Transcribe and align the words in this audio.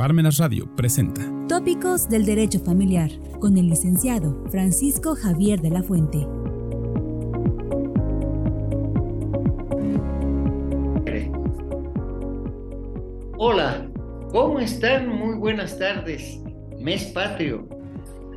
Parmenas 0.00 0.38
Radio 0.38 0.66
presenta 0.76 1.20
Tópicos 1.46 2.08
del 2.08 2.24
Derecho 2.24 2.58
Familiar 2.58 3.10
con 3.38 3.58
el 3.58 3.68
licenciado 3.68 4.42
Francisco 4.50 5.14
Javier 5.14 5.60
de 5.60 5.68
la 5.68 5.82
Fuente. 5.82 6.26
Hola, 13.36 13.90
¿cómo 14.32 14.58
están? 14.60 15.06
Muy 15.06 15.34
buenas 15.34 15.78
tardes. 15.78 16.40
Mes 16.78 17.04
patrio, 17.12 17.68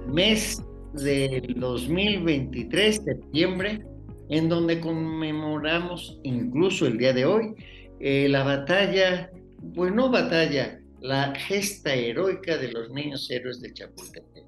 mes 0.06 0.62
del 0.92 1.56
2023, 1.58 3.04
septiembre, 3.06 3.86
en 4.28 4.50
donde 4.50 4.82
conmemoramos 4.82 6.20
incluso 6.24 6.88
el 6.88 6.98
día 6.98 7.14
de 7.14 7.24
hoy 7.24 7.56
eh, 8.02 8.28
la 8.28 8.44
batalla, 8.44 9.32
pues 9.74 9.94
no 9.94 10.12
batalla, 10.12 10.83
la 11.04 11.36
gesta 11.36 11.94
heroica 11.94 12.58
de 12.58 12.72
los 12.72 12.90
niños 12.90 13.30
héroes 13.30 13.60
de 13.60 13.74
Chapultepec 13.74 14.46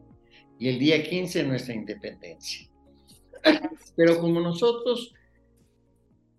y 0.57 0.69
el 0.69 0.79
día 0.79 1.03
15 1.03 1.43
nuestra 1.43 1.75
independencia. 1.75 2.69
Pero 3.97 4.19
como 4.19 4.39
nosotros 4.39 5.13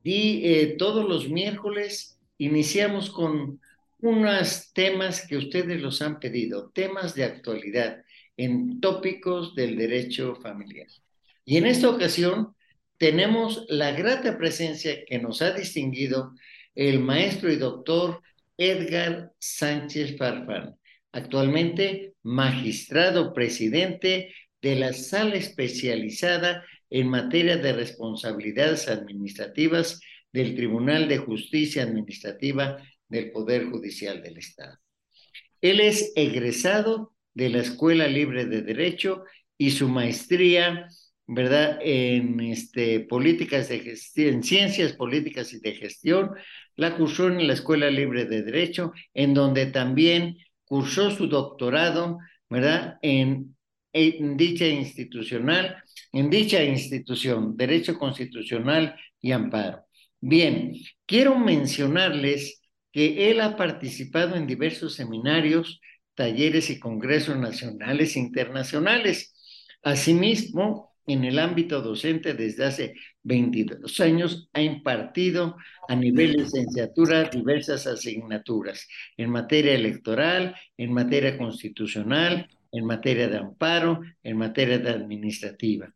eh, 0.04 0.76
todos 0.78 1.06
los 1.06 1.28
miércoles 1.28 2.18
iniciamos 2.38 3.10
con 3.10 3.60
unos 4.00 4.72
temas 4.72 5.26
que 5.26 5.36
ustedes 5.36 5.82
los 5.82 6.00
han 6.00 6.18
pedido, 6.18 6.70
temas 6.70 7.14
de 7.14 7.24
actualidad 7.24 8.02
en 8.38 8.80
tópicos 8.80 9.54
del 9.54 9.76
derecho 9.76 10.36
familiar. 10.36 10.86
Y 11.44 11.58
en 11.58 11.66
esta 11.66 11.90
ocasión 11.90 12.54
tenemos 12.96 13.66
la 13.68 13.90
grata 13.92 14.38
presencia 14.38 15.04
que 15.04 15.18
nos 15.18 15.42
ha 15.42 15.50
distinguido 15.50 16.32
el 16.74 17.00
maestro 17.00 17.52
y 17.52 17.56
doctor 17.56 18.22
Edgar 18.58 19.32
Sánchez 19.38 20.16
Farfán, 20.16 20.76
actualmente 21.12 22.14
magistrado 22.22 23.32
presidente 23.32 24.34
de 24.60 24.76
la 24.76 24.92
sala 24.92 25.36
especializada 25.36 26.64
en 26.90 27.08
materia 27.08 27.56
de 27.56 27.72
responsabilidades 27.72 28.88
administrativas 28.88 30.00
del 30.32 30.54
Tribunal 30.54 31.08
de 31.08 31.18
Justicia 31.18 31.82
Administrativa 31.82 32.78
del 33.08 33.30
Poder 33.30 33.66
Judicial 33.70 34.22
del 34.22 34.38
Estado. 34.38 34.78
Él 35.60 35.80
es 35.80 36.12
egresado 36.16 37.14
de 37.34 37.48
la 37.50 37.58
Escuela 37.60 38.06
Libre 38.06 38.46
de 38.46 38.62
Derecho 38.62 39.24
y 39.58 39.70
su 39.70 39.88
maestría, 39.88 40.88
¿verdad?, 41.26 41.78
en 41.82 42.40
este, 42.40 43.00
políticas 43.00 43.68
de 43.68 43.80
gestión, 43.80 44.34
en 44.34 44.42
ciencias 44.42 44.92
políticas 44.92 45.52
y 45.52 45.60
de 45.60 45.72
gestión, 45.74 46.30
la 46.76 46.96
cursó 46.96 47.28
en 47.28 47.46
la 47.46 47.54
Escuela 47.54 47.90
Libre 47.90 48.26
de 48.26 48.42
Derecho, 48.42 48.92
en 49.14 49.34
donde 49.34 49.66
también 49.66 50.38
cursó 50.64 51.10
su 51.10 51.26
doctorado, 51.26 52.18
¿verdad?, 52.48 52.98
en, 53.02 53.56
en 53.92 54.36
dicha 54.36 54.66
institucional, 54.66 55.76
en 56.12 56.30
dicha 56.30 56.62
institución, 56.62 57.56
Derecho 57.56 57.98
Constitucional 57.98 58.94
y 59.20 59.32
Amparo. 59.32 59.86
Bien, 60.20 60.74
quiero 61.06 61.38
mencionarles 61.38 62.60
que 62.92 63.30
él 63.30 63.40
ha 63.40 63.56
participado 63.56 64.36
en 64.36 64.46
diversos 64.46 64.94
seminarios, 64.94 65.80
talleres 66.14 66.70
y 66.70 66.78
congresos 66.78 67.36
nacionales 67.36 68.16
e 68.16 68.20
internacionales. 68.20 69.34
Asimismo, 69.82 70.95
en 71.06 71.24
el 71.24 71.38
ámbito 71.38 71.80
docente 71.80 72.34
desde 72.34 72.64
hace 72.64 72.94
22 73.22 74.00
años 74.00 74.48
ha 74.52 74.60
impartido 74.60 75.56
a 75.88 75.94
nivel 75.94 76.32
licenciatura 76.32 77.24
diversas 77.24 77.86
asignaturas 77.86 78.86
en 79.16 79.30
materia 79.30 79.74
electoral, 79.74 80.54
en 80.76 80.92
materia 80.92 81.38
constitucional, 81.38 82.48
en 82.72 82.84
materia 82.84 83.28
de 83.28 83.38
amparo, 83.38 84.00
en 84.22 84.36
materia 84.36 84.78
de 84.78 84.90
administrativa. 84.90 85.94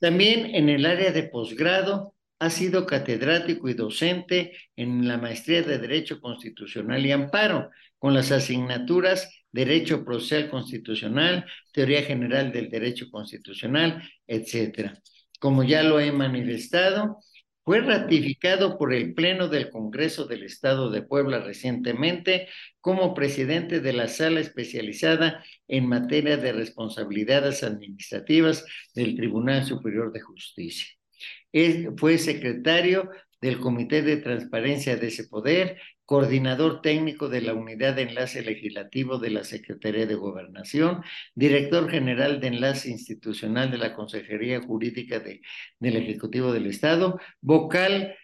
También 0.00 0.54
en 0.54 0.68
el 0.68 0.86
área 0.86 1.12
de 1.12 1.24
posgrado 1.24 2.14
ha 2.38 2.50
sido 2.50 2.86
catedrático 2.86 3.68
y 3.68 3.74
docente 3.74 4.52
en 4.74 5.06
la 5.06 5.16
maestría 5.16 5.62
de 5.62 5.78
Derecho 5.78 6.20
Constitucional 6.20 7.06
y 7.06 7.12
Amparo, 7.12 7.70
con 7.98 8.14
las 8.14 8.32
asignaturas 8.32 9.41
Derecho 9.52 10.04
Procesal 10.04 10.48
Constitucional, 10.48 11.44
Teoría 11.72 12.02
General 12.02 12.50
del 12.50 12.70
Derecho 12.70 13.10
Constitucional, 13.10 14.02
etc. 14.26 14.92
Como 15.38 15.62
ya 15.62 15.82
lo 15.82 16.00
he 16.00 16.10
manifestado, 16.10 17.18
fue 17.64 17.80
ratificado 17.80 18.76
por 18.76 18.92
el 18.92 19.14
Pleno 19.14 19.48
del 19.48 19.70
Congreso 19.70 20.26
del 20.26 20.42
Estado 20.42 20.90
de 20.90 21.02
Puebla 21.02 21.38
recientemente 21.38 22.48
como 22.80 23.14
presidente 23.14 23.80
de 23.80 23.92
la 23.92 24.08
Sala 24.08 24.40
Especializada 24.40 25.44
en 25.68 25.86
Materia 25.86 26.36
de 26.36 26.52
Responsabilidades 26.52 27.62
Administrativas 27.62 28.64
del 28.94 29.14
Tribunal 29.14 29.64
Superior 29.64 30.12
de 30.12 30.20
Justicia. 30.20 30.88
fue 31.96 32.18
secretario 32.18 33.10
del 33.40 33.60
Comité 33.60 34.02
de 34.02 34.16
Transparencia 34.16 34.96
de 34.96 35.08
ese 35.08 35.28
poder 35.28 35.78
coordinador 36.12 36.82
técnico 36.82 37.30
de 37.30 37.40
la 37.40 37.54
Unidad 37.54 37.94
de 37.94 38.02
Enlace 38.02 38.42
Legislativo 38.42 39.16
de 39.16 39.30
la 39.30 39.44
Secretaría 39.44 40.04
de 40.04 40.14
Gobernación, 40.14 41.02
director 41.34 41.90
general 41.90 42.38
de 42.38 42.48
Enlace 42.48 42.90
Institucional 42.90 43.70
de 43.70 43.78
la 43.78 43.94
Consejería 43.94 44.60
Jurídica 44.60 45.20
de, 45.20 45.40
del 45.80 45.96
Ejecutivo 45.96 46.52
del 46.52 46.66
Estado, 46.66 47.18
vocal 47.40 48.14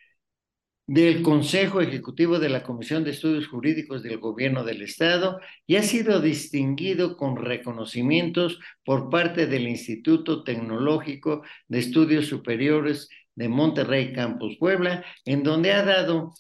del 0.86 1.22
Consejo 1.22 1.80
Ejecutivo 1.80 2.38
de 2.38 2.50
la 2.50 2.62
Comisión 2.62 3.04
de 3.04 3.12
Estudios 3.12 3.48
Jurídicos 3.48 4.02
del 4.02 4.18
Gobierno 4.18 4.64
del 4.64 4.82
Estado 4.82 5.40
y 5.66 5.76
ha 5.76 5.82
sido 5.82 6.20
distinguido 6.20 7.16
con 7.16 7.38
reconocimientos 7.38 8.60
por 8.84 9.08
parte 9.08 9.46
del 9.46 9.66
Instituto 9.66 10.44
Tecnológico 10.44 11.40
de 11.68 11.78
Estudios 11.78 12.26
Superiores 12.26 13.08
de 13.34 13.48
Monterrey 13.48 14.12
Campus 14.12 14.58
Puebla, 14.58 15.06
en 15.24 15.42
donde 15.42 15.72
ha 15.72 15.84
dado 15.84 16.34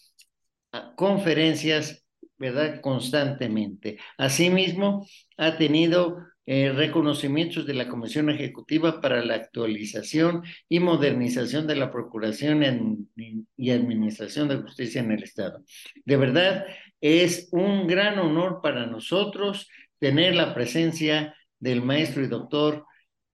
conferencias, 0.96 2.04
¿verdad? 2.36 2.80
Constantemente. 2.80 3.98
Asimismo, 4.16 5.06
ha 5.36 5.56
tenido 5.56 6.18
eh, 6.50 6.72
reconocimientos 6.72 7.66
de 7.66 7.74
la 7.74 7.88
Comisión 7.88 8.30
Ejecutiva 8.30 9.00
para 9.00 9.22
la 9.22 9.34
actualización 9.34 10.44
y 10.68 10.80
modernización 10.80 11.66
de 11.66 11.76
la 11.76 11.90
Procuración 11.90 13.08
y 13.56 13.70
Administración 13.70 14.48
de 14.48 14.56
Justicia 14.56 15.02
en 15.02 15.12
el 15.12 15.22
Estado. 15.22 15.62
De 16.04 16.16
verdad, 16.16 16.64
es 17.00 17.48
un 17.52 17.86
gran 17.86 18.18
honor 18.18 18.60
para 18.62 18.86
nosotros 18.86 19.68
tener 19.98 20.34
la 20.34 20.54
presencia 20.54 21.34
del 21.58 21.82
maestro 21.82 22.24
y 22.24 22.28
doctor 22.28 22.86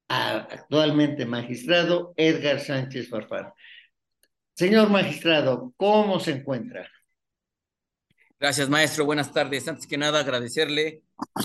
actualmente 0.08 1.24
magistrado 1.24 2.14
Edgar 2.16 2.58
Sánchez 2.60 3.08
Farfán. 3.08 3.52
Señor 4.54 4.90
magistrado, 4.90 5.72
¿cómo 5.76 6.20
se 6.20 6.32
encuentra? 6.32 6.88
Gracias, 8.40 8.68
maestro. 8.68 9.04
Buenas 9.04 9.32
tardes. 9.32 9.66
Antes 9.68 9.86
que 9.86 9.96
nada, 9.96 10.20
agradecerle 10.20 11.02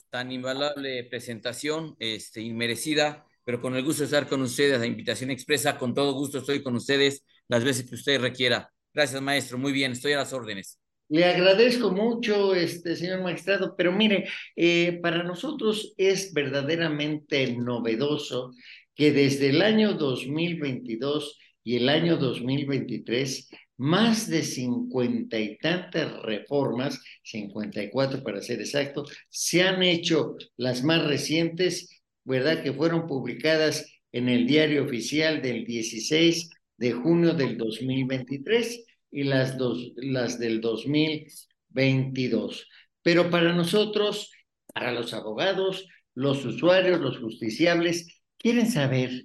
tan 0.09 0.31
invaluable 0.31 1.03
presentación, 1.05 1.95
este, 1.99 2.41
inmerecida, 2.41 3.25
pero 3.43 3.61
con 3.61 3.75
el 3.75 3.83
gusto 3.83 4.01
de 4.01 4.05
estar 4.05 4.27
con 4.27 4.41
ustedes, 4.41 4.79
la 4.79 4.85
invitación 4.85 5.31
expresa, 5.31 5.77
con 5.77 5.93
todo 5.93 6.13
gusto 6.13 6.39
estoy 6.39 6.61
con 6.61 6.75
ustedes 6.75 7.23
las 7.47 7.63
veces 7.63 7.87
que 7.87 7.95
usted 7.95 8.19
requiera. 8.19 8.71
Gracias, 8.93 9.21
maestro. 9.21 9.57
Muy 9.57 9.71
bien, 9.71 9.91
estoy 9.91 10.13
a 10.13 10.17
las 10.17 10.33
órdenes. 10.33 10.79
Le 11.09 11.25
agradezco 11.25 11.91
mucho, 11.91 12.53
este 12.53 12.95
señor 12.95 13.23
magistrado, 13.23 13.75
pero 13.75 13.91
mire, 13.91 14.27
eh, 14.55 14.99
para 15.01 15.23
nosotros 15.23 15.93
es 15.97 16.33
verdaderamente 16.33 17.55
novedoso 17.55 18.51
que 18.93 19.11
desde 19.11 19.49
el 19.49 19.61
año 19.63 19.93
2022 19.93 21.39
y 21.63 21.77
el 21.77 21.89
año 21.89 22.17
2023 22.17 23.49
más 23.79 24.29
de 24.29 24.43
cincuenta 24.43 25.39
y 25.39 25.57
tantas 25.57 26.21
reformas, 26.23 27.01
54 27.23 28.21
para 28.23 28.41
ser 28.41 28.59
exacto, 28.59 29.05
se 29.29 29.63
han 29.63 29.81
hecho 29.81 30.35
las 30.57 30.83
más 30.83 31.07
recientes, 31.07 32.01
¿verdad? 32.25 32.61
Que 32.61 32.73
fueron 32.73 33.07
publicadas 33.07 33.89
en 34.11 34.27
el 34.27 34.47
diario 34.47 34.83
oficial 34.83 35.41
del 35.41 35.63
16 35.63 36.49
de 36.75 36.91
junio 36.91 37.33
del 37.33 37.57
2023 37.57 38.85
y 39.11 39.23
las, 39.23 39.57
dos, 39.57 39.93
las 39.95 40.37
del 40.39 40.59
2022. 40.59 42.67
Pero 43.01 43.29
para 43.29 43.53
nosotros, 43.53 44.33
para 44.73 44.91
los 44.91 45.13
abogados, 45.13 45.87
los 46.15 46.43
usuarios, 46.43 46.99
los 46.99 47.19
justiciables, 47.19 48.21
quieren 48.37 48.69
saber 48.69 49.23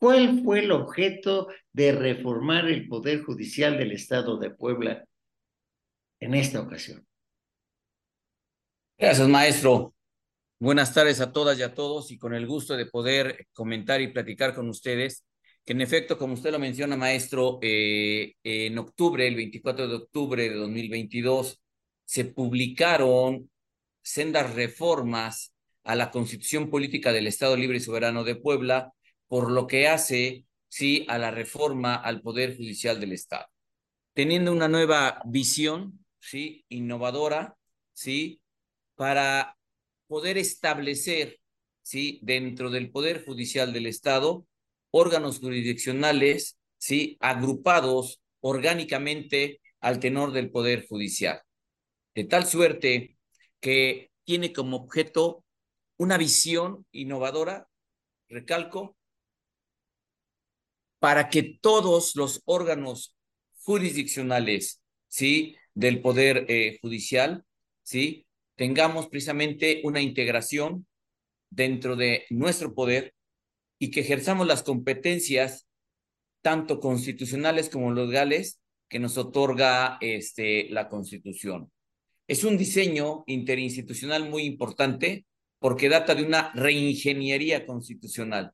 ¿Cuál 0.00 0.42
fue 0.42 0.60
el 0.60 0.72
objeto 0.72 1.48
de 1.74 1.92
reformar 1.92 2.66
el 2.70 2.88
Poder 2.88 3.22
Judicial 3.22 3.76
del 3.76 3.92
Estado 3.92 4.38
de 4.38 4.48
Puebla 4.48 5.04
en 6.20 6.34
esta 6.34 6.62
ocasión? 6.62 7.06
Gracias, 8.96 9.28
maestro. 9.28 9.94
Buenas 10.58 10.94
tardes 10.94 11.20
a 11.20 11.32
todas 11.32 11.58
y 11.58 11.62
a 11.62 11.74
todos 11.74 12.10
y 12.10 12.18
con 12.18 12.32
el 12.34 12.46
gusto 12.46 12.78
de 12.78 12.86
poder 12.86 13.46
comentar 13.52 14.00
y 14.00 14.08
platicar 14.08 14.54
con 14.54 14.70
ustedes 14.70 15.26
que 15.66 15.74
en 15.74 15.82
efecto, 15.82 16.16
como 16.16 16.32
usted 16.32 16.50
lo 16.50 16.58
menciona, 16.58 16.96
maestro, 16.96 17.58
eh, 17.60 18.32
en 18.42 18.78
octubre, 18.78 19.26
el 19.26 19.36
24 19.36 19.86
de 19.86 19.94
octubre 19.96 20.48
de 20.48 20.54
2022, 20.54 21.60
se 22.06 22.24
publicaron 22.24 23.50
sendas 24.00 24.54
reformas 24.54 25.52
a 25.84 25.94
la 25.94 26.10
Constitución 26.10 26.70
Política 26.70 27.12
del 27.12 27.26
Estado 27.26 27.54
Libre 27.54 27.76
y 27.76 27.80
Soberano 27.80 28.24
de 28.24 28.36
Puebla, 28.36 28.94
por 29.30 29.52
lo 29.52 29.68
que 29.68 29.86
hace, 29.86 30.44
sí, 30.68 31.06
a 31.08 31.16
la 31.16 31.30
reforma 31.30 31.94
al 31.94 32.20
Poder 32.20 32.56
Judicial 32.56 32.98
del 32.98 33.12
Estado. 33.12 33.46
Teniendo 34.12 34.50
una 34.50 34.66
nueva 34.66 35.22
visión, 35.24 36.04
sí, 36.18 36.64
innovadora, 36.68 37.56
sí, 37.92 38.42
para 38.96 39.56
poder 40.08 40.36
establecer, 40.36 41.38
sí, 41.80 42.18
dentro 42.24 42.70
del 42.70 42.90
Poder 42.90 43.24
Judicial 43.24 43.72
del 43.72 43.86
Estado, 43.86 44.48
órganos 44.90 45.38
jurisdiccionales, 45.38 46.58
sí, 46.76 47.16
agrupados 47.20 48.20
orgánicamente 48.40 49.60
al 49.78 50.00
tenor 50.00 50.32
del 50.32 50.50
Poder 50.50 50.88
Judicial. 50.88 51.40
De 52.16 52.24
tal 52.24 52.46
suerte 52.46 53.16
que 53.60 54.10
tiene 54.24 54.52
como 54.52 54.76
objeto 54.78 55.44
una 55.98 56.18
visión 56.18 56.84
innovadora, 56.90 57.68
recalco, 58.28 58.96
para 61.00 61.28
que 61.28 61.42
todos 61.60 62.14
los 62.14 62.42
órganos 62.44 63.16
jurisdiccionales, 63.64 64.80
¿sí? 65.08 65.56
Del 65.74 66.00
Poder 66.00 66.46
eh, 66.48 66.78
Judicial, 66.80 67.44
¿sí? 67.82 68.26
Tengamos 68.54 69.08
precisamente 69.08 69.80
una 69.84 70.00
integración 70.00 70.86
dentro 71.50 71.96
de 71.96 72.26
nuestro 72.30 72.74
poder 72.74 73.14
y 73.78 73.90
que 73.90 74.00
ejerzamos 74.00 74.46
las 74.46 74.62
competencias 74.62 75.66
tanto 76.42 76.80
constitucionales 76.80 77.70
como 77.70 77.92
legales 77.92 78.60
que 78.88 78.98
nos 78.98 79.16
otorga 79.16 79.98
este, 80.00 80.68
la 80.70 80.88
Constitución. 80.88 81.72
Es 82.28 82.44
un 82.44 82.58
diseño 82.58 83.24
interinstitucional 83.26 84.28
muy 84.28 84.42
importante 84.42 85.24
porque 85.58 85.88
data 85.88 86.14
de 86.14 86.24
una 86.24 86.52
reingeniería 86.54 87.66
constitucional. 87.66 88.52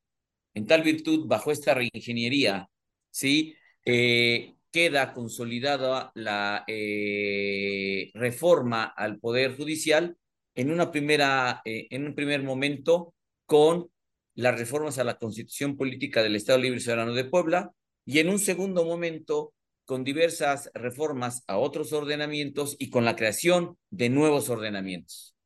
En 0.57 0.65
tal 0.65 0.83
virtud, 0.83 1.27
bajo 1.27 1.53
esta 1.53 1.75
reingeniería, 1.75 2.71
¿sí? 3.11 3.55
Eh, 3.85 4.55
queda 4.73 5.13
consolidada 5.13 6.13
la 6.15 6.65
eh, 6.67 8.11
reforma 8.15 8.85
al 8.85 9.19
Poder 9.19 9.55
Judicial 9.55 10.17
en, 10.55 10.71
una 10.71 10.91
primera, 10.91 11.61
eh, 11.67 11.89
en 11.91 12.07
un 12.07 12.15
primer 12.15 12.43
momento 12.43 13.13
con 13.45 13.91
las 14.35 14.59
reformas 14.59 14.99
a 14.99 15.05
la 15.05 15.19
Constitución 15.19 15.77
Política 15.77 16.23
del 16.23 16.37
Estado 16.37 16.59
Libre 16.59 16.79
y 16.79 16.83
Soberano 16.83 17.13
de 17.13 17.27
Puebla 17.27 17.71
y 18.07 18.21
en 18.21 18.31
un 18.31 18.39
segundo 18.39 18.87
momento 18.87 19.53
con 19.85 20.05
diversas 20.05 20.71
reformas 20.73 21.45
a 21.49 21.59
otros 21.59 21.93
ordenamientos 21.93 22.77
y 22.79 22.89
con 22.89 23.05
la 23.05 23.15
creación 23.15 23.77
de 23.91 24.09
nuevos 24.09 24.49
ordenamientos. 24.49 25.37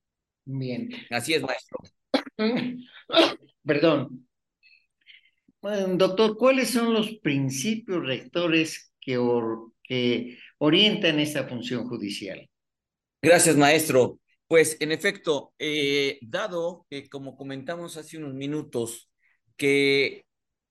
Bien. 0.45 0.89
Así 1.11 1.35
es, 1.35 1.43
maestro. 1.43 1.81
Perdón. 3.65 4.30
Doctor, 5.63 6.37
¿cuáles 6.37 6.71
son 6.71 6.95
los 6.95 7.17
principios 7.19 8.05
rectores 8.05 8.93
que, 9.01 9.19
orientan 10.59 11.19
esta 11.19 11.49
función 11.49 11.89
judicial? 11.89 12.49
Gracias, 13.23 13.57
maestro. 13.57 14.19
Pues 14.47 14.77
en 14.81 14.93
efecto, 14.93 15.53
eh, 15.59 16.19
dado 16.23 16.87
que, 16.89 17.09
como 17.09 17.37
comentamos 17.37 17.97
hace 17.97 18.19
unos 18.19 18.35
minutos, 18.35 19.11
que 19.57 20.25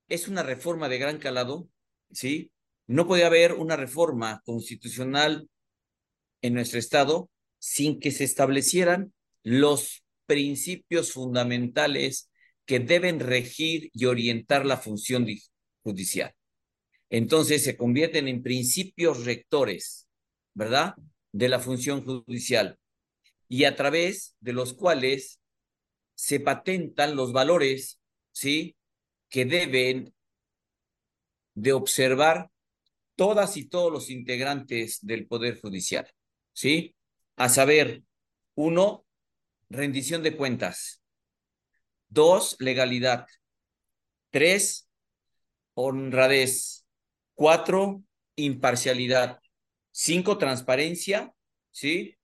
es 0.07 0.27
una 0.27 0.43
reforma 0.43 0.89
de 0.89 0.97
gran 0.97 1.17
calado, 1.17 1.69
¿sí? 2.11 2.51
No 2.87 3.07
puede 3.07 3.23
haber 3.23 3.53
una 3.53 3.75
reforma 3.75 4.41
constitucional 4.45 5.47
en 6.41 6.53
nuestro 6.53 6.79
Estado 6.79 7.29
sin 7.59 7.99
que 7.99 8.11
se 8.11 8.23
establecieran 8.23 9.13
los 9.43 10.03
principios 10.25 11.11
fundamentales 11.13 12.28
que 12.69 12.79
deben 12.79 13.19
regir 13.19 13.89
y 13.93 14.05
orientar 14.05 14.63
la 14.63 14.77
función 14.77 15.25
judicial. 15.81 16.35
Entonces 17.09 17.63
se 17.63 17.75
convierten 17.75 18.27
en 18.27 18.43
principios 18.43 19.25
rectores, 19.25 20.07
¿verdad? 20.53 20.93
De 21.31 21.49
la 21.49 21.59
función 21.59 22.05
judicial 22.05 22.77
y 23.47 23.63
a 23.63 23.75
través 23.75 24.35
de 24.39 24.53
los 24.53 24.75
cuales 24.75 25.39
se 26.13 26.39
patentan 26.39 27.15
los 27.15 27.33
valores, 27.33 27.99
¿sí? 28.31 28.75
Que 29.31 29.45
deben 29.45 30.13
de 31.55 31.73
observar 31.73 32.51
todas 33.15 33.57
y 33.57 33.65
todos 33.65 33.91
los 33.91 34.11
integrantes 34.11 34.99
del 35.01 35.25
Poder 35.25 35.59
Judicial, 35.59 36.07
¿sí? 36.53 36.95
A 37.35 37.49
saber, 37.49 38.03
uno, 38.53 39.07
rendición 39.71 40.21
de 40.21 40.37
cuentas. 40.37 40.98
Dos, 42.09 42.55
legalidad. 42.59 43.27
Tres, 44.31 44.89
honradez. 45.75 46.85
Cuatro, 47.35 48.03
imparcialidad. 48.35 49.39
Cinco, 49.91 50.37
transparencia, 50.37 51.33
¿sí? 51.71 52.17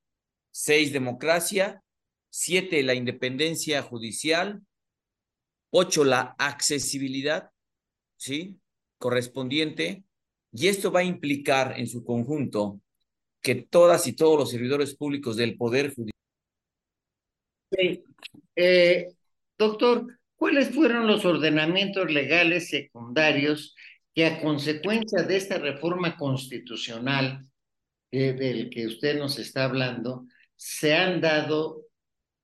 Seis, 0.51 0.91
democracia. 0.91 1.83
Siete, 2.29 2.83
la 2.83 2.95
independencia 2.95 3.81
judicial. 3.81 4.61
Ocho, 5.69 6.03
la 6.03 6.35
accesibilidad, 6.37 7.51
¿sí? 8.17 8.59
Correspondiente. 8.97 10.03
Y 10.51 10.67
esto 10.67 10.91
va 10.91 11.01
a 11.01 11.03
implicar 11.03 11.79
en 11.79 11.87
su 11.87 12.03
conjunto 12.03 12.81
que 13.41 13.55
todas 13.55 14.07
y 14.07 14.13
todos 14.13 14.39
los 14.39 14.49
servidores 14.49 14.95
públicos 14.95 15.35
del 15.35 15.55
Poder 15.55 15.93
Judicial. 15.93 16.11
Sí. 17.71 18.03
Eh, 18.55 19.14
doctor, 19.57 20.19
¿cuáles 20.36 20.69
fueron 20.69 21.07
los 21.07 21.25
ordenamientos 21.25 22.12
legales 22.12 22.69
secundarios 22.69 23.75
que 24.16 24.25
a 24.25 24.42
consecuencia 24.42 25.24
de 25.24 25.36
esta 25.36 25.57
reforma 25.57 26.16
constitucional 26.16 27.46
eh, 28.12 28.31
del 28.31 28.69
que 28.69 28.88
usted 28.88 29.19
nos 29.19 29.38
está 29.40 29.66
hablando, 29.66 30.25
se 30.56 30.94
han 30.94 31.19
dado 31.19 31.88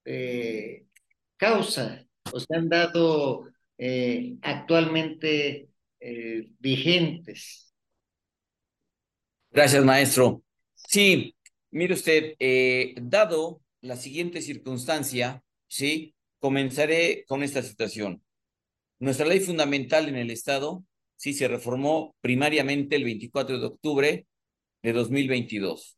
eh, 0.04 0.86
causa 1.38 2.06
o 2.34 2.40
se 2.42 2.54
han 2.54 2.68
dado 2.68 3.50
eh, 3.78 4.36
actualmente 4.42 5.70
vigentes. 6.60 7.74
Gracias, 9.52 9.86
maestro. 9.86 10.44
Sí, 10.76 11.36
mire 11.70 11.94
usted, 11.94 12.34
dado 13.04 13.62
la 13.82 13.96
siguiente 13.96 14.42
circunstancia, 14.42 15.44
sí, 15.68 16.16
comenzaré 16.42 17.24
con 17.26 17.44
esta 17.44 17.64
situación. 17.64 18.22
Nuestra 19.00 19.26
ley 19.26 19.40
fundamental 19.40 20.10
en 20.10 20.18
el 20.18 20.30
Estado, 20.30 20.84
sí, 21.16 21.34
se 21.34 21.48
reformó 21.48 22.18
primariamente 22.20 22.98
el 22.98 23.06
24 23.06 23.60
de 23.60 23.66
octubre 23.66 24.28
de 24.84 24.94
2022 24.94 25.98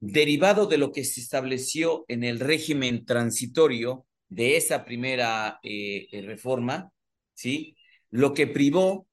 derivado 0.00 0.66
de 0.66 0.78
lo 0.78 0.92
que 0.92 1.04
se 1.04 1.20
estableció 1.20 2.04
en 2.08 2.24
el 2.24 2.40
régimen 2.40 3.04
transitorio 3.04 4.06
de 4.28 4.56
esa 4.56 4.84
primera 4.84 5.58
eh, 5.62 6.08
eh, 6.12 6.22
reforma, 6.22 6.92
¿sí? 7.34 7.76
Lo 8.10 8.34
que 8.34 8.46
privó 8.46 9.08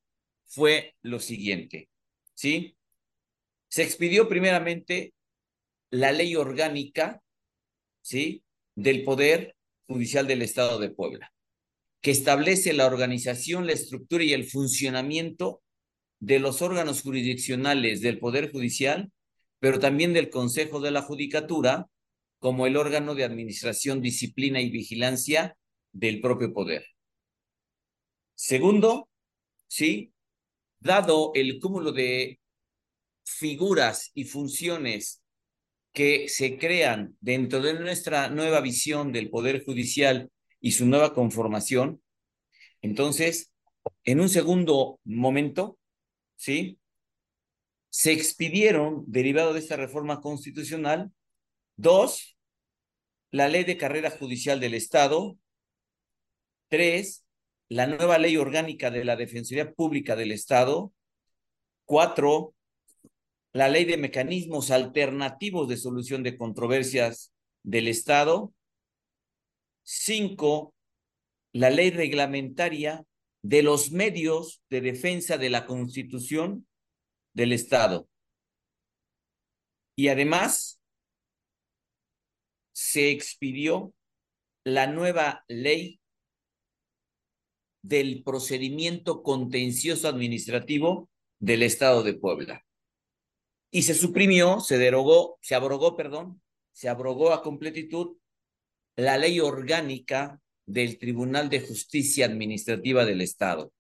fue 0.46 0.96
lo 1.02 1.20
siguiente, 1.20 1.90
¿sí? 2.34 2.78
Se 3.68 3.84
expidió 3.84 4.30
primeramente 4.30 5.14
la 5.90 6.12
ley 6.12 6.36
orgánica, 6.36 7.22
¿sí? 8.02 8.44
Del 8.76 9.04
Poder 9.04 9.55
Judicial 9.88 10.28
del 10.28 10.42
Estado 10.42 10.80
de 10.80 10.90
Puebla, 10.90 11.34
que 12.02 12.12
establece 12.12 12.74
la 12.74 12.86
organización, 12.86 13.68
la 13.68 13.74
estructura 13.74 14.24
y 14.24 14.34
el 14.34 14.46
funcionamiento 14.46 15.62
de 16.20 16.40
los 16.40 16.62
órganos 16.62 17.02
jurisdiccionales 17.02 18.02
del 18.02 18.20
Poder 18.20 18.52
Judicial 18.52 19.12
pero 19.66 19.80
también 19.80 20.14
del 20.14 20.30
Consejo 20.30 20.80
de 20.80 20.92
la 20.92 21.02
Judicatura 21.02 21.90
como 22.38 22.68
el 22.68 22.78
órgano 22.78 23.16
de 23.16 23.24
administración, 23.24 24.00
disciplina 24.00 24.62
y 24.62 24.70
vigilancia 24.70 25.58
del 25.92 26.22
propio 26.22 26.54
poder. 26.54 26.86
Segundo, 28.36 29.10
sí, 29.68 30.14
dado 30.80 31.32
el 31.34 31.60
cúmulo 31.60 31.92
de 31.92 32.40
figuras 33.24 34.12
y 34.14 34.26
funciones 34.26 35.24
que 35.96 36.30
se 36.30 36.60
crean 36.60 37.18
dentro 37.22 37.62
de 37.62 37.74
nuestra 37.74 38.30
nueva 38.30 38.62
visión 38.62 39.12
del 39.12 39.32
Poder 39.32 39.64
Judicial 39.66 40.30
y 40.60 40.74
su 40.74 40.86
nueva 40.86 41.16
conformación, 41.16 42.04
entonces, 42.82 43.52
en 44.04 44.20
un 44.20 44.30
segundo 44.30 45.00
momento, 45.06 45.80
¿sí? 46.36 46.80
se 47.90 48.12
expidieron, 48.12 49.06
derivado 49.08 49.54
de 49.54 49.60
esta 49.60 49.78
reforma 49.78 50.20
constitucional, 50.20 51.14
dos, 51.78 52.38
la 53.32 53.48
ley 53.48 53.64
de 53.64 53.78
carrera 53.78 54.12
judicial 54.12 54.60
del 54.60 54.74
Estado, 54.74 55.38
tres, 56.68 57.26
la 57.70 57.88
nueva 57.88 58.18
ley 58.18 58.36
orgánica 58.36 58.92
de 58.92 59.06
la 59.06 59.16
Defensoría 59.16 59.74
Pública 59.74 60.18
del 60.18 60.34
Estado, 60.34 60.94
cuatro, 61.86 62.55
la 63.56 63.70
ley 63.70 63.86
de 63.86 63.96
mecanismos 63.96 64.70
alternativos 64.70 65.70
de 65.70 65.78
solución 65.78 66.24
de 66.24 66.38
controversias 66.38 67.34
del 67.64 67.88
Estado, 67.88 68.54
Cinco, 69.82 70.74
la 71.54 71.70
ley 71.70 71.90
reglamentaria 71.90 73.06
de 73.44 73.64
los 73.64 73.92
medios 73.92 74.62
de 74.70 74.82
defensa 74.82 75.38
de 75.38 75.50
la 75.50 75.66
Constitución 75.66 76.68
del 77.34 77.54
Estado. 77.54 78.10
Y 79.96 80.10
además, 80.10 80.82
se 82.74 83.10
expidió 83.10 83.94
la 84.66 84.88
nueva 84.88 85.46
ley 85.48 86.02
del 87.84 88.22
procedimiento 88.22 89.24
contencioso 89.24 90.10
administrativo 90.10 91.10
del 91.40 91.64
Estado 91.64 92.04
de 92.04 92.16
Puebla. 92.16 92.65
Y 93.76 93.84
se 93.84 93.94
suprimió, 93.94 94.62
se 94.62 94.78
derogó, 94.78 95.38
se 95.42 95.54
abrogó, 95.54 95.98
perdón, 95.98 96.42
se 96.72 96.88
abrogó 96.88 97.34
a 97.34 97.44
completitud 97.44 98.16
la 98.96 99.18
ley 99.18 99.42
orgánica 99.42 100.40
del 100.66 100.98
Tribunal 100.98 101.50
de 101.50 101.60
Justicia 101.60 102.26
Administrativa 102.26 103.04
del 103.04 103.20
Estado. 103.20 103.74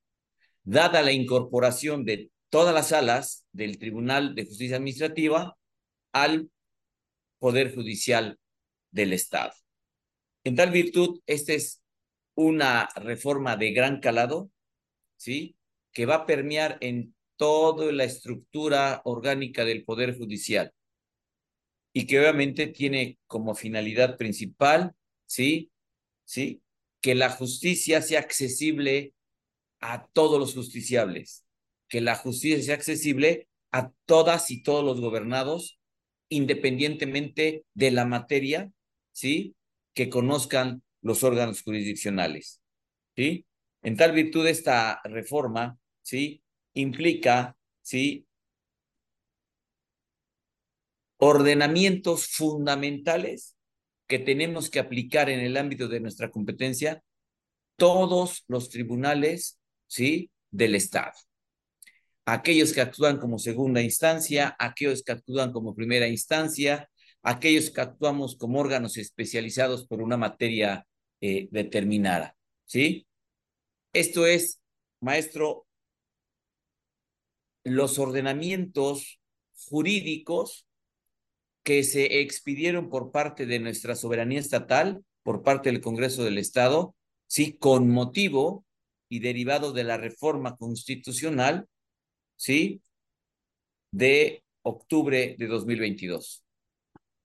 Dada 0.65 1.01
la 1.01 1.13
incorporación 1.13 2.03
de 2.03 2.29
todas 2.49 2.73
las 2.73 2.89
salas 2.89 3.45
del 3.53 3.77
Tribunal 3.79 4.35
de 4.35 4.43
Justicia 4.43 4.75
Administrativa 4.75 5.57
al 6.11 6.49
Poder 7.39 7.73
Judicial 7.73 8.37
del 8.91 9.13
Estado. 9.13 9.53
En 10.43 10.57
tal 10.57 10.71
virtud, 10.71 11.21
esta 11.25 11.53
es 11.53 11.81
una 12.33 12.89
reforma 12.97 13.55
de 13.55 13.71
gran 13.71 14.01
calado, 14.01 14.51
¿sí? 15.15 15.55
Que 15.93 16.05
va 16.05 16.15
a 16.15 16.25
permear 16.25 16.79
en 16.81 17.14
toda 17.37 17.91
la 17.91 18.03
estructura 18.03 19.01
orgánica 19.05 19.65
del 19.65 19.83
Poder 19.83 20.17
Judicial 20.17 20.73
y 21.97 22.07
que 22.07 22.19
obviamente 22.19 22.67
tiene 22.67 23.19
como 23.25 23.55
finalidad 23.55 24.17
principal, 24.17 24.93
¿sí? 25.25 25.71
¿Sí? 26.25 26.61
Que 27.01 27.15
la 27.15 27.29
justicia 27.29 28.01
sea 28.01 28.19
accesible 28.19 29.13
a 29.79 30.05
todos 30.07 30.37
los 30.37 30.53
justiciables, 30.53 31.45
que 31.87 32.01
la 32.01 32.15
justicia 32.15 32.61
sea 32.61 32.75
accesible 32.75 33.47
a 33.71 33.93
todas 34.05 34.51
y 34.51 34.61
todos 34.61 34.83
los 34.83 34.99
gobernados, 34.99 35.79
independientemente 36.27 37.63
de 37.73 37.91
la 37.91 38.05
materia, 38.05 38.71
¿sí? 39.13 39.55
Que 39.93 40.09
conozcan 40.09 40.83
los 41.01 41.23
órganos 41.23 41.61
jurisdiccionales, 41.61 42.61
¿sí? 43.15 43.45
En 43.83 43.95
tal 43.95 44.11
virtud, 44.11 44.47
esta 44.47 44.99
reforma, 45.05 45.77
¿sí? 46.01 46.41
Implica, 46.75 47.57
¿sí? 47.81 48.27
Ordenamientos 51.17 52.27
fundamentales 52.27 53.55
que 54.07 54.19
tenemos 54.19 54.69
que 54.69 54.79
aplicar 54.79 55.29
en 55.29 55.39
el 55.39 55.57
ámbito 55.57 55.87
de 55.87 55.99
nuestra 55.99 56.29
competencia 56.29 57.01
todos 57.77 58.43
los 58.47 58.69
tribunales, 58.69 59.59
¿sí? 59.87 60.29
Del 60.51 60.75
Estado. 60.75 61.13
Aquellos 62.25 62.73
que 62.73 62.81
actúan 62.81 63.17
como 63.17 63.39
segunda 63.39 63.81
instancia, 63.81 64.55
aquellos 64.59 65.03
que 65.03 65.11
actúan 65.11 65.51
como 65.51 65.75
primera 65.75 66.07
instancia, 66.07 66.89
aquellos 67.21 67.71
que 67.71 67.81
actuamos 67.81 68.35
como 68.35 68.59
órganos 68.59 68.97
especializados 68.97 69.87
por 69.87 70.01
una 70.01 70.17
materia 70.17 70.85
eh, 71.21 71.47
determinada. 71.51 72.35
¿Sí? 72.65 73.07
Esto 73.93 74.25
es, 74.25 74.61
maestro, 75.01 75.64
los 77.65 77.99
ordenamientos 77.99 79.19
jurídicos 79.67 80.65
que 81.63 81.83
se 81.83 82.21
expidieron 82.21 82.89
por 82.89 83.11
parte 83.11 83.47
de 83.47 83.59
nuestra 83.59 83.95
soberanía 83.95 84.39
estatal, 84.39 85.03
por 85.23 85.41
parte 85.41 85.71
del 85.71 85.81
Congreso 85.81 86.23
del 86.23 86.37
Estado, 86.37 86.95
sí, 87.25 87.57
con 87.57 87.89
motivo 87.89 88.65
y 89.09 89.19
derivado 89.19 89.73
de 89.73 89.83
la 89.83 89.97
reforma 89.97 90.55
constitucional, 90.55 91.67
sí, 92.35 92.81
de 93.91 94.43
octubre 94.61 95.35
de 95.37 95.47
2022. 95.47 96.43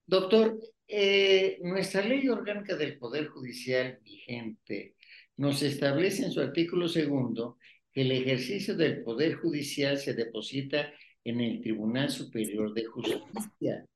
Doctor, 0.07 0.59
eh, 0.89 1.59
nuestra 1.63 2.03
ley 2.03 2.27
orgánica 2.29 2.77
del 2.77 2.99
Poder 2.99 3.29
Judicial 3.29 4.01
vigente 4.03 4.97
nos 5.37 5.63
establece 5.63 6.25
en 6.25 6.33
su 6.33 6.41
artículo 6.41 6.89
segundo 6.89 7.59
que 7.93 8.03
el 8.03 8.13
ejercicio 8.13 8.77
del 8.77 9.03
Poder 9.03 9.35
Judicial 9.35 9.99
se 9.99 10.15
deposita 10.15 10.93
en 11.25 11.41
el 11.41 11.61
Tribunal 11.61 12.11
Superior 12.11 12.73
de 12.73 12.85
Justicia, 12.85 13.87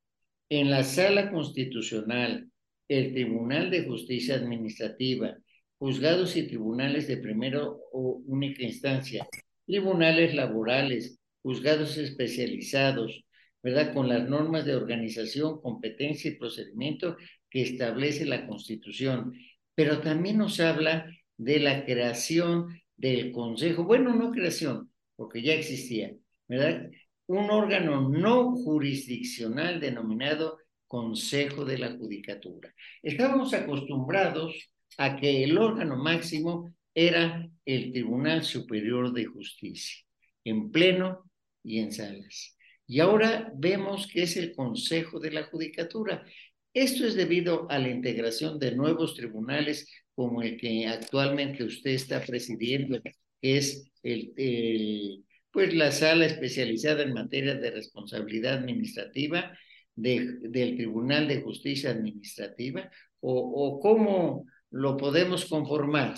en 0.49 0.71
la 0.71 0.85
Sala 0.85 1.31
Constitucional, 1.31 2.51
el 2.89 3.13
Tribunal 3.13 3.71
de 3.71 3.85
Justicia 3.85 4.37
Administrativa, 4.37 5.37
juzgados 5.79 6.37
y 6.37 6.47
tribunales 6.47 7.09
de 7.09 7.17
primera 7.17 7.63
o 7.63 8.23
única 8.27 8.63
instancia, 8.63 9.27
tribunales 9.67 10.35
laborales, 10.35 11.19
juzgados 11.43 11.97
especializados, 11.97 13.25
¿verdad? 13.63 13.95
Con 13.95 14.09
las 14.09 14.29
normas 14.29 14.65
de 14.65 14.75
organización, 14.75 15.61
competencia 15.61 16.31
y 16.31 16.37
procedimiento 16.37 17.17
que 17.51 17.63
establece 17.63 18.27
la 18.27 18.47
Constitución. 18.47 19.33
Pero 19.75 20.01
también 20.01 20.39
nos 20.39 20.61
habla 20.61 21.07
de 21.37 21.61
la 21.61 21.85
creación 21.85 22.69
del 22.97 23.33
Consejo, 23.33 23.85
bueno, 23.85 24.15
no 24.15 24.31
creación, 24.31 24.91
porque 25.17 25.43
ya 25.43 25.55
existía, 25.55 26.15
¿verdad? 26.49 26.91
Un 27.27 27.51
órgano 27.51 28.09
no 28.09 28.53
jurisdiccional 28.57 29.81
denominado 29.81 30.59
Consejo 30.87 31.65
de 31.65 31.79
la 31.79 31.97
Judicatura. 31.97 32.75
Estábamos 33.03 33.53
acostumbrados 33.55 34.71
a 34.99 35.17
que 35.17 35.43
el 35.43 35.59
órgano 35.59 35.97
máximo 35.97 36.73
era 36.95 37.49
el 37.65 37.93
Tribunal 37.93 38.45
Superior 38.45 39.13
de 39.13 39.25
Justicia, 39.25 40.05
en 40.45 40.71
pleno 40.71 41.31
y 41.63 41.79
en 41.79 41.93
salas 41.93 42.55
y 42.87 43.01
ahora 43.01 43.51
vemos 43.55 44.07
que 44.07 44.23
es 44.23 44.37
el 44.37 44.55
Consejo 44.55 45.19
de 45.19 45.31
la 45.31 45.45
Judicatura. 45.45 46.25
Esto 46.73 47.07
es 47.07 47.15
debido 47.15 47.71
a 47.71 47.79
la 47.79 47.89
integración 47.89 48.59
de 48.59 48.75
nuevos 48.75 49.15
tribunales 49.15 49.89
como 50.15 50.43
el 50.43 50.57
que 50.57 50.87
actualmente 50.87 51.65
usted 51.65 51.91
está 51.91 52.21
presidiendo, 52.21 53.01
que 53.03 53.13
es 53.41 53.91
el, 54.03 55.25
pues 55.51 55.75
la 55.75 55.93
sala 55.93 56.27
especializada 56.27 57.03
en 57.03 57.15
materia 57.15 57.55
de 57.55 57.71
responsabilidad 57.71 58.55
administrativa 58.59 59.57
del 59.95 60.51
Tribunal 60.53 61.29
de 61.29 61.43
Justicia 61.43 61.91
Administrativa, 61.91 62.91
o, 63.21 63.33
o 63.33 63.81
cómo 63.81 64.47
lo 64.71 64.97
podemos 64.97 65.45
conformar, 65.47 66.15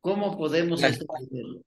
cómo 0.00 0.36
podemos 0.36 0.82
hacerlo. 0.82 1.62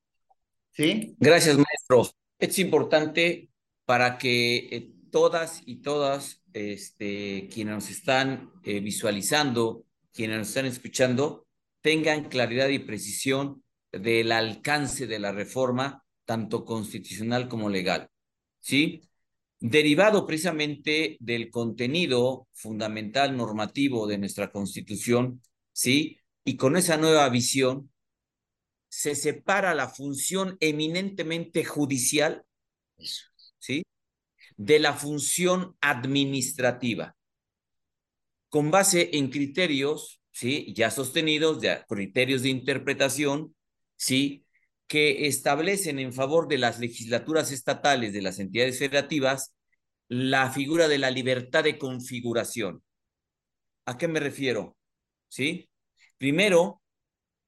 ¿Sí? 0.72 1.15
Gracias, 1.19 1.55
maestro. 1.55 2.12
Es 2.39 2.60
importante 2.60 3.50
para 3.86 4.17
que 4.17 4.55
eh, 4.72 4.91
todas 5.12 5.62
y 5.65 5.77
todas 5.77 6.43
este, 6.53 7.48
quienes 7.53 7.75
nos 7.75 7.89
están 7.89 8.51
eh, 8.63 8.79
visualizando, 8.79 9.86
quienes 10.13 10.38
nos 10.38 10.48
están 10.50 10.65
escuchando, 10.65 11.48
tengan 11.82 12.29
claridad 12.29 12.70
y 12.70 12.79
precisión 12.79 13.63
del 13.91 14.32
alcance 14.32 15.08
de 15.08 15.20
la 15.20 15.32
reforma, 15.32 16.03
tanto 16.25 16.65
constitucional 16.65 17.48
como 17.48 17.70
legal. 17.70 18.10
¿Sí? 18.60 19.01
Derivado 19.60 20.25
precisamente 20.25 21.17
del 21.20 21.50
contenido 21.50 22.48
fundamental 22.53 23.36
normativo 23.36 24.08
de 24.08 24.17
nuestra 24.17 24.51
Constitución, 24.51 25.41
¿sí? 25.72 26.20
Y 26.46 26.58
con 26.58 26.75
esa 26.75 26.98
nueva 26.98 27.27
visión, 27.29 27.89
se 28.93 29.15
separa 29.15 29.74
la 29.74 29.89
función 29.89 30.55
eminentemente 30.60 31.65
judicial. 31.65 32.46
¿sí? 33.58 33.84
De 34.55 34.77
la 34.77 34.93
función 34.93 35.75
administrativa, 35.82 37.15
con 38.53 38.69
base 38.69 39.10
en 39.13 39.31
criterios, 39.31 40.22
¿sí? 40.29 40.75
Ya 40.75 40.91
sostenidos, 40.91 41.60
de 41.60 41.83
criterios 41.88 42.43
de 42.43 42.50
interpretación, 42.50 43.55
¿sí? 43.95 44.45
Que 44.86 45.25
establecen 45.25 45.98
en 45.98 46.13
favor 46.13 46.48
de 46.48 46.60
las 46.60 46.77
legislaturas 46.77 47.51
estatales 47.51 48.13
de 48.13 48.22
las 48.22 48.38
entidades 48.38 48.77
federativas 48.77 49.55
la 50.07 50.51
figura 50.51 50.88
de 50.88 51.00
la 51.00 51.10
libertad 51.10 51.63
de 51.63 51.79
configuración. 51.79 52.83
¿A 53.88 53.98
qué 53.98 54.07
me 54.07 54.19
refiero? 54.19 54.77
¿Sí? 55.29 55.67
Primero, 56.19 56.83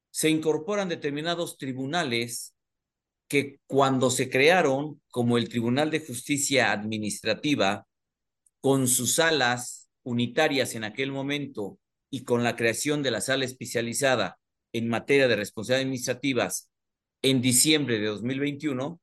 se 0.09 0.31
incorporan 0.31 0.89
determinados 0.89 1.59
tribunales 1.59 2.55
que 3.27 3.59
cuando 3.67 4.09
se 4.09 4.27
crearon 4.27 5.03
como 5.12 5.38
el 5.38 5.50
Tribunal 5.50 5.91
de 5.91 6.00
Justicia 6.00 6.71
Administrativa, 6.71 7.85
con 8.59 8.88
sus 8.88 9.13
salas 9.13 9.85
unitarias 10.05 10.75
en 10.75 10.85
aquel 10.85 11.12
momento 11.12 11.77
y 12.09 12.24
con 12.24 12.43
la 12.43 12.55
creación 12.55 13.03
de 13.03 13.12
la 13.12 13.19
sala 13.19 13.43
especializada 13.43 14.39
en 14.71 14.88
materia 14.88 15.27
de 15.27 15.35
responsabilidades 15.35 15.85
administrativas 15.85 16.69
en 17.21 17.41
diciembre 17.41 18.00
de 18.00 18.05
2021, 18.05 19.01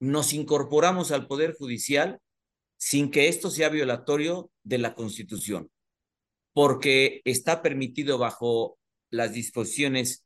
nos 0.00 0.32
incorporamos 0.32 1.10
al 1.10 1.26
Poder 1.26 1.54
Judicial 1.54 2.20
sin 2.78 3.10
que 3.10 3.28
esto 3.28 3.50
sea 3.50 3.68
violatorio 3.68 4.50
de 4.62 4.78
la 4.78 4.94
Constitución. 4.94 5.70
porque 6.52 7.20
está 7.24 7.62
permitido 7.62 8.18
bajo 8.18 8.78
las 9.10 9.32
disposiciones 9.32 10.24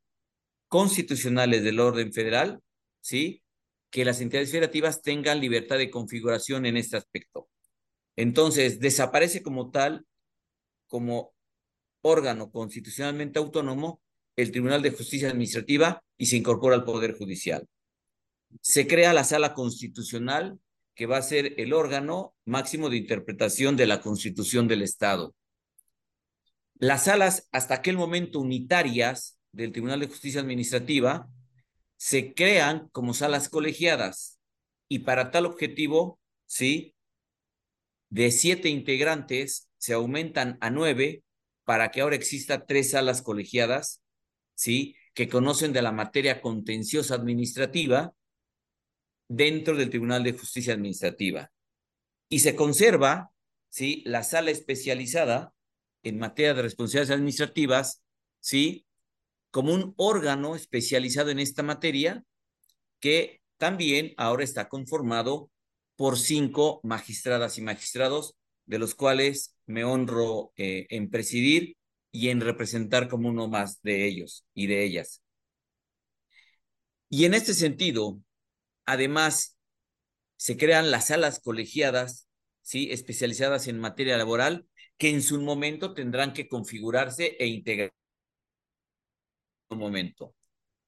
constitucionales 0.69 1.63
del 1.63 1.79
orden 1.79 2.11
federal, 2.11 2.61
¿sí? 3.03 3.43
Que 3.91 4.07
las 4.07 4.23
entidades 4.23 4.51
federativas 4.51 5.03
tengan 5.03 5.41
libertad 5.41 5.77
de 5.77 5.91
configuración 5.91 6.65
en 6.65 6.79
este 6.79 6.97
aspecto. 6.97 7.51
Entonces, 8.17 8.81
desaparece 8.81 9.43
como 9.43 9.71
tal, 9.71 10.07
como 10.87 11.35
órgano 12.03 12.51
constitucionalmente 12.51 13.39
autónomo, 13.39 14.01
el 14.37 14.51
Tribunal 14.51 14.83
de 14.83 14.91
Justicia 14.91 15.31
Administrativa 15.31 16.03
y 16.17 16.27
se 16.27 16.37
incorpora 16.37 16.77
al 16.77 16.85
Poder 16.85 17.17
Judicial. 17.17 17.69
Se 18.61 18.87
crea 18.87 19.13
la 19.13 19.25
Sala 19.25 19.55
Constitucional, 19.55 20.59
que 20.95 21.07
va 21.07 21.17
a 21.17 21.23
ser 21.23 21.55
el 21.59 21.73
órgano 21.73 22.35
máximo 22.45 22.91
de 22.91 22.99
interpretación 22.99 23.77
de 23.77 23.87
la 23.87 24.01
Constitución 24.01 24.69
del 24.69 24.83
Estado. 24.83 25.35
Las 26.75 27.05
salas, 27.05 27.49
hasta 27.53 27.75
aquel 27.75 27.97
momento 27.97 28.41
unitarias 28.41 29.39
del 29.53 29.73
Tribunal 29.73 30.01
de 30.01 30.09
Justicia 30.09 30.41
Administrativa, 30.41 31.29
se 31.97 32.35
crean 32.35 32.89
como 32.89 33.15
salas 33.15 33.49
colegiadas 33.49 34.41
y 34.89 35.01
para 35.01 35.31
tal 35.31 35.47
objetivo, 35.47 36.19
¿sí? 36.47 36.95
De 38.13 38.31
siete 38.31 38.69
integrantes 38.69 39.71
se 39.79 39.95
aumentan 39.95 40.59
a 40.61 40.69
nueve 40.69 41.25
para 41.65 41.91
que 41.91 42.03
ahora 42.03 42.15
exista 42.15 42.67
tres 42.67 42.91
salas 42.91 43.23
colegiadas, 43.23 44.03
¿sí? 44.55 44.97
Que 45.15 45.31
conocen 45.31 45.73
de 45.73 45.81
la 45.81 45.93
materia 45.93 46.43
contenciosa 46.43 47.15
administrativa 47.15 48.13
dentro 49.29 49.77
del 49.77 49.89
Tribunal 49.89 50.25
de 50.25 50.35
Justicia 50.35 50.75
Administrativa. 50.75 51.51
Y 52.29 52.41
se 52.41 52.55
conserva, 52.55 53.31
¿sí? 53.71 54.03
La 54.05 54.25
sala 54.25 54.51
especializada 54.51 55.55
en 56.03 56.19
materia 56.19 56.53
de 56.53 56.61
responsabilidades 56.61 57.17
administrativas, 57.17 58.03
¿sí? 58.41 58.87
Como 59.51 59.73
un 59.73 59.95
órgano 59.97 60.55
especializado 60.55 61.31
en 61.31 61.39
esta 61.39 61.63
materia 61.63 62.23
que 63.01 63.41
también 63.57 64.13
ahora 64.19 64.45
está 64.45 64.69
conformado 64.69 65.51
por 66.03 66.19
cinco 66.19 66.81
magistradas 66.83 67.59
y 67.59 67.63
magistrados, 67.63 68.35
de 68.67 68.81
los 68.81 68.97
cuales 68.97 69.55
me 69.67 69.85
honro 69.85 70.53
eh, 70.57 70.89
en 70.91 71.11
presidir 71.11 71.77
y 72.11 72.31
en 72.31 72.41
representar 72.41 73.09
como 73.09 73.29
uno 73.29 73.47
más 73.47 73.81
de 73.83 74.09
ellos 74.09 74.45
y 74.53 74.67
de 74.67 74.83
ellas. 74.83 75.23
Y 77.09 77.25
en 77.25 77.35
este 77.35 77.55
sentido, 77.55 78.21
además, 78.85 79.57
se 80.35 80.57
crean 80.57 80.91
las 80.91 81.07
salas 81.07 81.39
colegiadas, 81.39 82.27
¿sí? 82.63 82.89
especializadas 82.91 83.69
en 83.69 83.79
materia 83.79 84.19
laboral, 84.19 84.67
que 84.99 85.09
en 85.09 85.23
su 85.23 85.41
momento 85.41 85.95
tendrán 85.95 86.33
que 86.33 86.49
configurarse 86.49 87.37
e 87.39 87.47
integrar 87.47 87.95
un 89.69 89.79
momento. 89.79 90.35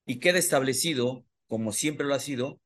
Y 0.05 0.19
queda 0.19 0.39
establecido, 0.39 1.25
como 1.47 1.71
siempre 1.71 2.05
lo 2.05 2.15
ha 2.15 2.19
sido, 2.19 2.59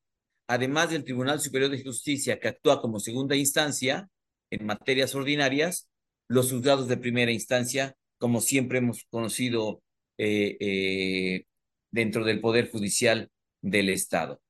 además 0.49 0.89
del 0.89 1.03
Tribunal 1.03 1.39
Superior 1.39 1.69
de 1.69 1.83
Justicia, 1.83 2.39
que 2.39 2.47
actúa 2.47 2.81
como 2.81 2.99
segunda 2.99 3.35
instancia 3.35 4.09
en 4.49 4.65
materias 4.65 5.13
ordinarias, 5.13 5.87
los 6.27 6.51
juzgados 6.51 6.87
de 6.87 6.97
primera 6.97 7.31
instancia, 7.31 7.95
como 8.17 8.41
siempre 8.41 8.79
hemos 8.79 9.05
conocido 9.11 9.83
eh, 10.17 10.57
eh, 10.59 11.45
dentro 11.91 12.23
del 12.23 12.41
Poder 12.41 12.71
Judicial 12.71 13.31
del 13.61 13.89
Estado. 13.89 14.41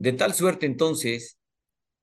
De 0.00 0.12
tal 0.12 0.34
suerte, 0.34 0.66
entonces, 0.66 1.38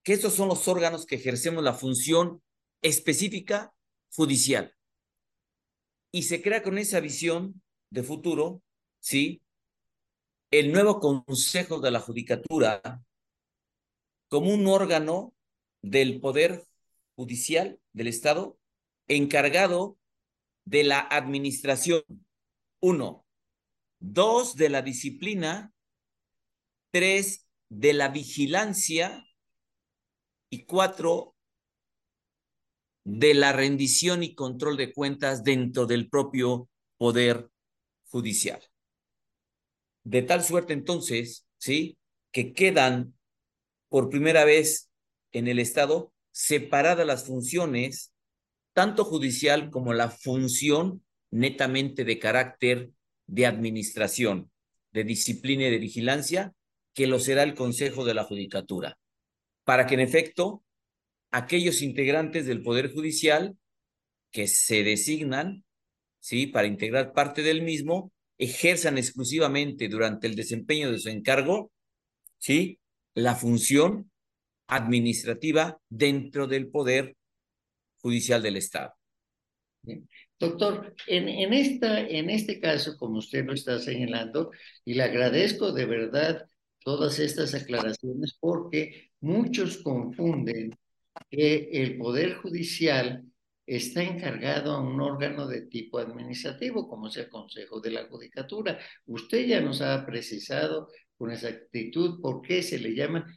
que 0.01 0.13
estos 0.13 0.33
son 0.33 0.47
los 0.47 0.65
órganos 0.69 1.05
que 1.05 1.15
ejercemos 1.15 1.61
la 1.61 1.73
función 1.73 2.41
específica 2.81 3.73
judicial. 4.13 4.73
Y 6.13 6.23
se 6.23 6.41
crea 6.41 6.63
con 6.63 6.77
esa 6.77 7.01
visión 7.01 7.61
de 7.91 8.01
futuro, 8.01 8.63
¿sí? 9.01 9.41
El 10.51 10.71
nuevo 10.71 11.01
Consejo 11.01 11.81
de 11.81 11.91
la 11.91 11.99
Judicatura 11.99 13.03
como 14.29 14.53
un 14.53 14.67
órgano 14.67 15.33
del 15.81 16.21
Poder 16.21 16.63
Judicial 17.15 17.79
del 17.91 18.07
Estado 18.07 18.57
encargado 19.07 19.97
de 20.65 20.83
la 20.83 20.99
administración. 20.99 22.03
Uno. 22.79 23.25
Dos, 23.99 24.55
de 24.55 24.69
la 24.69 24.81
disciplina. 24.81 25.73
Tres, 26.91 27.47
de 27.67 27.93
la 27.93 28.09
vigilancia. 28.09 29.25
Y 30.51 30.65
cuatro, 30.65 31.35
de 33.03 33.33
la 33.33 33.51
rendición 33.51 34.23
y 34.23 34.35
control 34.35 34.77
de 34.77 34.93
cuentas 34.93 35.43
dentro 35.43 35.85
del 35.85 36.09
propio 36.09 36.69
Poder 36.97 37.49
Judicial. 38.09 38.61
De 40.03 40.21
tal 40.21 40.43
suerte 40.43 40.73
entonces, 40.73 41.47
¿sí? 41.57 41.97
Que 42.31 42.53
quedan 42.53 43.18
por 43.89 44.09
primera 44.09 44.45
vez 44.45 44.89
en 45.31 45.47
el 45.47 45.59
Estado 45.59 46.13
separadas 46.31 47.05
las 47.05 47.25
funciones, 47.25 48.13
tanto 48.73 49.03
judicial 49.03 49.69
como 49.69 49.93
la 49.93 50.09
función 50.09 51.03
netamente 51.31 52.05
de 52.05 52.19
carácter 52.19 52.91
de 53.27 53.45
administración, 53.45 54.51
de 54.91 55.03
disciplina 55.03 55.67
y 55.67 55.71
de 55.71 55.79
vigilancia, 55.79 56.53
que 56.93 57.07
lo 57.07 57.19
será 57.19 57.43
el 57.43 57.53
Consejo 57.53 58.05
de 58.05 58.13
la 58.13 58.23
Judicatura, 58.23 58.97
para 59.63 59.85
que 59.85 59.95
en 59.95 59.99
efecto 59.99 60.63
aquellos 61.31 61.81
integrantes 61.81 62.45
del 62.45 62.63
Poder 62.63 62.91
Judicial 62.91 63.57
que 64.31 64.47
se 64.47 64.83
designan, 64.83 65.63
¿sí? 66.19 66.47
Para 66.47 66.67
integrar 66.67 67.13
parte 67.13 67.41
del 67.41 67.61
mismo, 67.61 68.11
ejerzan 68.37 68.97
exclusivamente 68.97 69.87
durante 69.89 70.27
el 70.27 70.35
desempeño 70.35 70.91
de 70.91 70.99
su 70.99 71.09
encargo, 71.09 71.71
¿sí? 72.37 72.79
La 73.15 73.35
función 73.35 74.09
administrativa 74.67 75.79
dentro 75.89 76.47
del 76.47 76.67
Poder 76.67 77.15
Judicial 78.01 78.41
del 78.41 78.57
Estado. 78.57 78.93
Doctor, 80.39 80.95
en, 81.07 81.27
en, 81.27 81.53
esta, 81.53 81.99
en 81.99 82.29
este 82.29 82.59
caso, 82.59 82.95
como 82.97 83.17
usted 83.17 83.45
lo 83.45 83.53
está 83.53 83.79
señalando, 83.79 84.51
y 84.85 84.93
le 84.93 85.03
agradezco 85.03 85.71
de 85.73 85.85
verdad 85.85 86.45
todas 86.83 87.19
estas 87.19 87.53
aclaraciones 87.53 88.37
porque 88.39 89.11
muchos 89.19 89.77
confunden 89.79 90.71
que 91.29 91.69
el 91.73 91.97
Poder 91.97 92.35
Judicial 92.35 93.25
está 93.65 94.01
encargado 94.01 94.71
a 94.71 94.81
un 94.81 94.99
órgano 94.99 95.45
de 95.45 95.61
tipo 95.61 95.99
administrativo, 95.99 96.87
como 96.87 97.07
es 97.07 97.17
el 97.17 97.29
Consejo 97.29 97.79
de 97.79 97.91
la 97.91 98.05
Judicatura. 98.05 98.79
Usted 99.05 99.45
ya 99.45 99.61
nos 99.61 99.81
ha 99.81 100.05
precisado 100.05 100.89
con 101.19 101.31
exactitud 101.31 102.21
por 102.21 102.41
qué 102.41 102.63
se 102.63 102.79
le 102.79 102.95
llama 102.95 103.27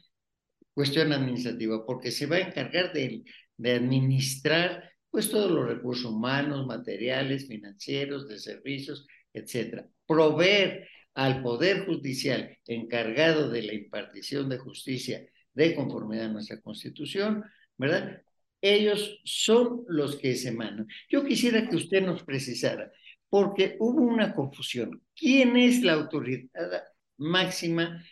cuestión 0.73 1.11
administrativa, 1.11 1.85
porque 1.85 2.11
se 2.11 2.25
va 2.25 2.37
a 2.37 2.47
encargar 2.47 2.93
de, 2.93 3.23
de 3.57 3.71
administrar 3.73 4.89
pues 5.11 5.29
todos 5.29 5.51
los 5.51 5.67
recursos 5.67 6.05
humanos, 6.05 6.65
materiales, 6.65 7.47
financieros, 7.47 8.27
de 8.27 8.39
servicios, 8.39 9.05
etcétera. 9.33 9.87
Proveer 10.07 10.87
al 11.13 11.43
Poder 11.43 11.85
Judicial 11.85 12.57
encargado 12.65 13.49
de 13.49 13.61
la 13.61 13.73
impartición 13.73 14.49
de 14.49 14.57
justicia 14.57 15.27
de 15.53 15.75
conformidad 15.75 16.25
a 16.25 16.33
nuestra 16.33 16.61
Constitución, 16.61 17.43
¿verdad? 17.77 18.23
Ellos 18.61 19.19
son 19.25 19.83
los 19.87 20.15
que 20.15 20.35
se 20.35 20.53
mandan. 20.53 20.87
Yo 21.09 21.25
quisiera 21.25 21.69
que 21.69 21.75
usted 21.75 22.01
nos 22.01 22.23
precisara, 22.23 22.91
porque 23.29 23.75
hubo 23.79 24.01
una 24.01 24.33
confusión. 24.33 25.03
¿Quién 25.15 25.57
es 25.57 25.83
la 25.83 25.93
autoridad 25.93 26.81
máxima 27.23 28.03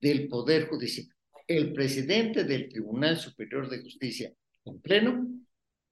del 0.00 0.28
Poder 0.28 0.68
Judicial? 0.68 1.08
¿El 1.46 1.72
presidente 1.72 2.44
del 2.44 2.68
Tribunal 2.68 3.18
Superior 3.18 3.68
de 3.68 3.82
Justicia 3.82 4.32
en 4.64 4.80
pleno? 4.80 5.28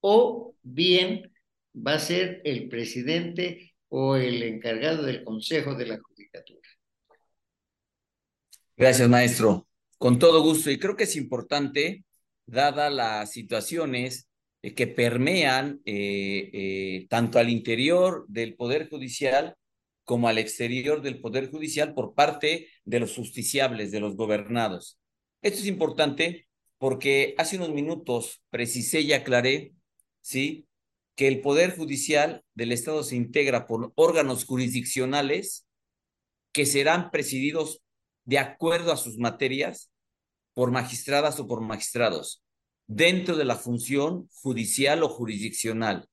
¿O 0.00 0.54
bien 0.62 1.32
va 1.74 1.94
a 1.94 1.98
ser 1.98 2.40
el 2.44 2.68
presidente 2.68 3.74
o 3.88 4.16
el 4.16 4.42
encargado 4.42 5.02
del 5.02 5.24
Consejo 5.24 5.74
de 5.74 5.86
la 5.86 5.98
Judicatura? 5.98 6.68
Gracias, 8.76 9.08
maestro. 9.08 9.66
Con 9.98 10.18
todo 10.20 10.42
gusto. 10.42 10.70
Y 10.70 10.78
creo 10.78 10.94
que 10.94 11.04
es 11.04 11.16
importante 11.16 12.04
dadas 12.46 12.92
las 12.92 13.32
situaciones 13.32 14.28
eh, 14.62 14.74
que 14.74 14.86
permean 14.86 15.80
eh, 15.84 16.50
eh, 16.52 17.06
tanto 17.08 17.38
al 17.38 17.50
interior 17.50 18.24
del 18.28 18.54
Poder 18.54 18.88
Judicial 18.88 19.56
como 20.08 20.26
al 20.26 20.38
exterior 20.38 21.02
del 21.02 21.20
Poder 21.20 21.50
Judicial 21.50 21.92
por 21.92 22.14
parte 22.14 22.68
de 22.86 22.98
los 22.98 23.14
justiciables, 23.14 23.90
de 23.90 24.00
los 24.00 24.16
gobernados. 24.16 24.98
Esto 25.42 25.58
es 25.58 25.66
importante 25.66 26.48
porque 26.78 27.34
hace 27.36 27.58
unos 27.58 27.74
minutos 27.74 28.42
precisé 28.48 29.02
y 29.02 29.12
aclaré, 29.12 29.74
¿sí? 30.22 30.66
Que 31.14 31.28
el 31.28 31.42
Poder 31.42 31.76
Judicial 31.76 32.42
del 32.54 32.72
Estado 32.72 33.02
se 33.02 33.16
integra 33.16 33.66
por 33.66 33.92
órganos 33.96 34.46
jurisdiccionales 34.46 35.66
que 36.52 36.64
serán 36.64 37.10
presididos 37.10 37.82
de 38.24 38.38
acuerdo 38.38 38.92
a 38.92 38.96
sus 38.96 39.18
materias 39.18 39.92
por 40.54 40.70
magistradas 40.70 41.38
o 41.38 41.46
por 41.46 41.60
magistrados, 41.60 42.42
dentro 42.86 43.36
de 43.36 43.44
la 43.44 43.56
función 43.56 44.30
judicial 44.40 45.02
o 45.02 45.10
jurisdiccional. 45.10 46.08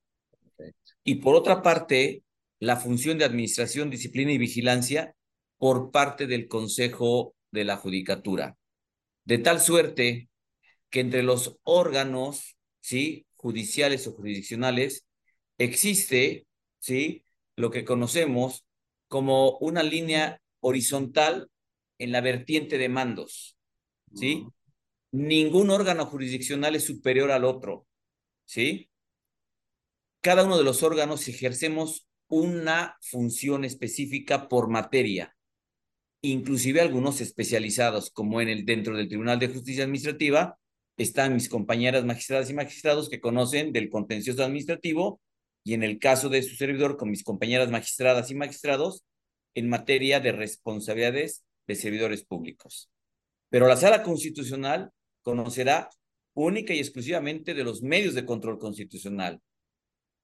Y 1.06 1.16
por 1.16 1.36
otra 1.36 1.62
parte, 1.62 2.25
la 2.66 2.78
función 2.78 3.18
de 3.18 3.26
administración, 3.26 3.90
disciplina 3.90 4.32
y 4.32 4.38
vigilancia 4.38 5.16
por 5.58 5.92
parte 5.92 6.28
del 6.28 6.48
Consejo 6.48 7.36
de 7.52 7.64
la 7.64 7.78
Judicatura. 7.78 8.58
De 9.24 9.38
tal 9.38 9.62
suerte 9.62 10.30
que 10.90 11.00
entre 11.00 11.24
los 11.24 11.58
órganos, 11.64 12.58
¿sí? 12.82 13.26
judiciales 13.36 14.08
o 14.08 14.14
jurisdiccionales, 14.14 15.06
existe, 15.58 16.48
¿sí? 16.80 17.24
lo 17.56 17.70
que 17.72 17.86
conocemos 17.86 18.66
como 19.08 19.58
una 19.60 19.84
línea 19.84 20.42
horizontal 20.60 21.50
en 22.00 22.12
la 22.12 22.22
vertiente 22.22 22.78
de 22.78 22.90
mandos, 22.90 23.58
¿sí? 24.14 24.46
Ningún 25.12 25.70
órgano 25.70 26.06
jurisdiccional 26.08 26.76
es 26.76 26.84
superior 26.84 27.32
al 27.32 27.46
otro, 27.46 27.88
¿sí? 28.44 28.90
Cada 30.22 30.44
uno 30.44 30.58
de 30.58 30.64
los 30.64 30.84
órganos 30.84 31.28
ejercemos 31.28 32.08
una 32.28 32.98
función 33.02 33.66
específica 33.66 34.48
por 34.48 34.70
materia, 34.70 35.36
inclusive 36.22 36.82
algunos 36.82 37.22
especializados, 37.22 38.10
como 38.12 38.42
en 38.42 38.50
el 38.50 38.66
dentro 38.66 38.96
del 38.96 39.08
Tribunal 39.08 39.40
de 39.40 39.50
Justicia 39.50 39.84
Administrativa, 39.84 40.58
están 40.98 41.34
mis 41.34 41.50
compañeras 41.50 42.06
magistradas 42.06 42.50
y 42.50 42.54
magistrados 42.54 43.10
que 43.10 43.20
conocen 43.20 43.72
del 43.74 43.90
contencioso 43.90 44.44
administrativo 44.44 45.22
y 45.64 45.74
en 45.74 45.84
el 45.84 46.00
caso 46.00 46.30
de 46.30 46.42
su 46.44 46.56
servidor 46.56 46.98
con 46.98 47.10
mis 47.10 47.24
compañeras 47.24 47.70
magistradas 47.70 48.32
y 48.32 48.36
magistrados 48.36 49.04
en 49.56 49.70
materia 49.70 50.20
de 50.20 50.32
responsabilidades 50.32 51.44
de 51.68 51.76
servidores 51.76 52.24
públicos. 52.24 52.90
Pero 53.50 53.68
la 53.68 53.78
sala 53.78 54.04
constitucional 54.04 54.92
conocerá 55.22 55.90
única 56.34 56.74
y 56.74 56.80
exclusivamente 56.80 57.54
de 57.54 57.64
los 57.64 57.82
medios 57.82 58.14
de 58.14 58.26
control 58.26 58.60
constitucional. 58.60 59.42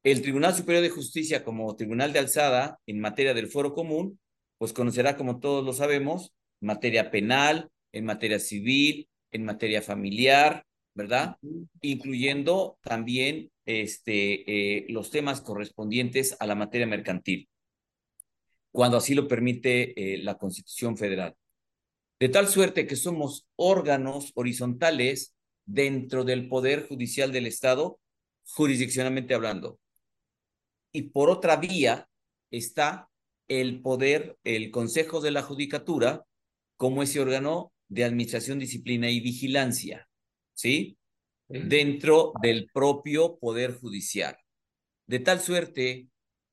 El 0.03 0.21
Tribunal 0.23 0.55
Superior 0.55 0.83
de 0.83 0.89
Justicia 0.89 1.43
como 1.43 1.75
tribunal 1.75 2.11
de 2.11 2.19
alzada 2.19 2.79
en 2.87 2.99
materia 2.99 3.35
del 3.35 3.47
foro 3.47 3.73
común, 3.73 4.19
pues 4.57 4.73
conocerá, 4.73 5.15
como 5.15 5.39
todos 5.39 5.63
lo 5.63 5.73
sabemos, 5.73 6.33
materia 6.59 7.11
penal, 7.11 7.69
en 7.91 8.05
materia 8.05 8.39
civil, 8.39 9.07
en 9.31 9.45
materia 9.45 9.81
familiar, 9.81 10.65
¿verdad? 10.95 11.37
Incluyendo 11.81 12.79
también 12.81 13.51
este, 13.65 14.79
eh, 14.79 14.85
los 14.89 15.11
temas 15.11 15.41
correspondientes 15.41 16.35
a 16.39 16.47
la 16.47 16.55
materia 16.55 16.87
mercantil, 16.87 17.47
cuando 18.71 18.97
así 18.97 19.13
lo 19.13 19.27
permite 19.27 20.15
eh, 20.15 20.17
la 20.17 20.37
Constitución 20.37 20.97
Federal. 20.97 21.35
De 22.19 22.29
tal 22.29 22.47
suerte 22.47 22.87
que 22.87 22.95
somos 22.95 23.47
órganos 23.55 24.31
horizontales 24.35 25.35
dentro 25.65 26.23
del 26.23 26.47
Poder 26.47 26.87
Judicial 26.87 27.31
del 27.31 27.47
Estado, 27.47 27.99
jurisdiccionalmente 28.45 29.33
hablando. 29.33 29.80
Y 30.91 31.03
por 31.03 31.29
otra 31.29 31.55
vía 31.57 32.09
está 32.51 33.09
el 33.47 33.81
poder, 33.81 34.37
el 34.43 34.71
Consejo 34.71 35.21
de 35.21 35.31
la 35.31 35.41
Judicatura, 35.41 36.25
como 36.77 37.03
ese 37.03 37.19
órgano 37.19 37.73
de 37.89 38.03
administración, 38.03 38.59
disciplina 38.59 39.09
y 39.09 39.19
vigilancia, 39.19 40.07
¿sí? 40.53 40.97
Dentro 41.47 42.31
del 42.41 42.69
propio 42.73 43.37
Poder 43.39 43.77
Judicial. 43.77 44.37
De 45.05 45.19
tal 45.19 45.41
suerte 45.41 46.07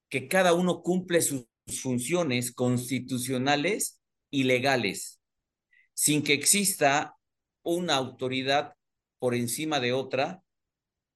que 0.08 0.26
cada 0.26 0.54
uno 0.54 0.82
cumple 0.82 1.22
sus 1.22 1.46
funciones 1.80 2.52
constitucionales 2.52 4.00
y 4.30 4.44
legales, 4.44 5.20
sin 5.94 6.22
que 6.22 6.32
exista 6.32 7.16
una 7.62 7.94
autoridad 7.94 8.74
por 9.18 9.34
encima 9.34 9.78
de 9.78 9.92
otra, 9.92 10.42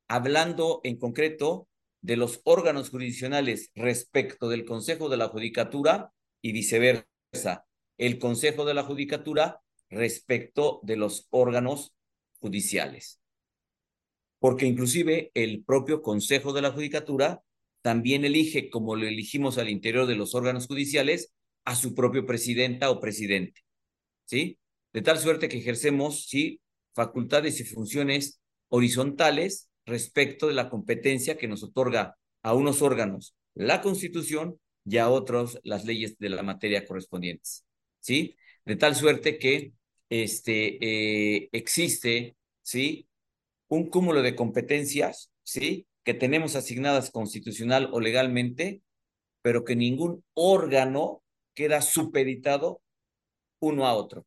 hablando 0.09 0.81
en 0.85 0.99
concreto 0.99 1.69
de 2.03 2.17
los 2.17 2.41
órganos 2.45 2.91
jurisdiccionales 2.91 3.71
respecto 3.75 4.49
del 4.49 4.65
Consejo 4.65 5.09
de 5.09 5.17
la 5.17 5.29
Judicatura 5.29 6.13
y 6.43 6.53
viceversa. 6.53 7.65
El 7.97 8.19
Consejo 8.19 8.65
de 8.65 8.75
la 8.75 8.83
Judicatura 8.83 9.61
respecto 9.89 10.81
de 10.83 10.97
los 10.97 11.29
órganos 11.31 11.95
judiciales. 12.41 13.21
Porque 14.41 14.67
inclusive 14.67 15.31
el 15.35 15.63
propio 15.65 16.03
Consejo 16.03 16.53
de 16.53 16.63
la 16.63 16.73
Judicatura 16.73 17.43
también 17.83 18.25
elige, 18.25 18.71
como 18.71 18.97
lo 18.97 19.07
elegimos 19.07 19.59
al 19.59 19.69
interior 19.69 20.07
de 20.07 20.17
los 20.17 20.35
órganos 20.35 20.67
judiciales, 20.67 21.33
a 21.65 21.77
su 21.77 21.95
propio 21.95 22.27
presidenta 22.27 22.91
o 22.91 23.01
presidente. 23.01 23.63
¿Sí? 24.25 24.59
De 24.93 25.03
tal 25.03 25.19
suerte 25.19 25.49
que 25.49 25.59
ejercemos, 25.59 26.27
sí, 26.27 26.61
facultades 26.95 27.61
y 27.61 27.65
funciones 27.65 28.41
horizontales 28.69 29.69
respecto 29.87 30.47
de 30.47 30.55
la 30.55 30.69
competencia 30.69 31.37
que 31.37 31.49
nos 31.49 31.63
otorga 31.63 32.17
a 32.43 32.55
unos 32.55 32.83
órganos 32.83 33.35
la 33.55 33.81
Constitución 33.83 34.59
y 34.85 34.99
a 34.99 35.09
otros 35.09 35.61
las 35.63 35.85
leyes 35.85 36.19
de 36.19 36.31
la 36.31 36.43
materia 36.43 36.87
correspondientes. 36.87 37.65
¿Sí? 38.01 38.37
De 38.65 38.77
tal 38.77 38.97
suerte 38.97 39.39
que 39.39 39.73
este, 40.09 40.79
eh, 40.85 41.49
existe, 41.53 42.37
¿sí? 42.63 43.09
Un 43.69 43.89
cúmulo 43.89 44.23
de 44.23 44.37
competencias, 44.37 45.31
¿sí? 45.43 45.87
Que 46.05 46.15
tenemos 46.15 46.57
asignadas 46.57 47.11
constitucional 47.11 47.89
o 47.93 48.01
legalmente, 48.01 48.83
pero 49.43 49.65
que 49.65 49.77
ningún 49.77 50.25
órgano 50.35 51.23
queda 51.55 51.81
supeditado 51.83 52.83
uno 53.61 53.87
a 53.87 53.95
otro. 53.95 54.27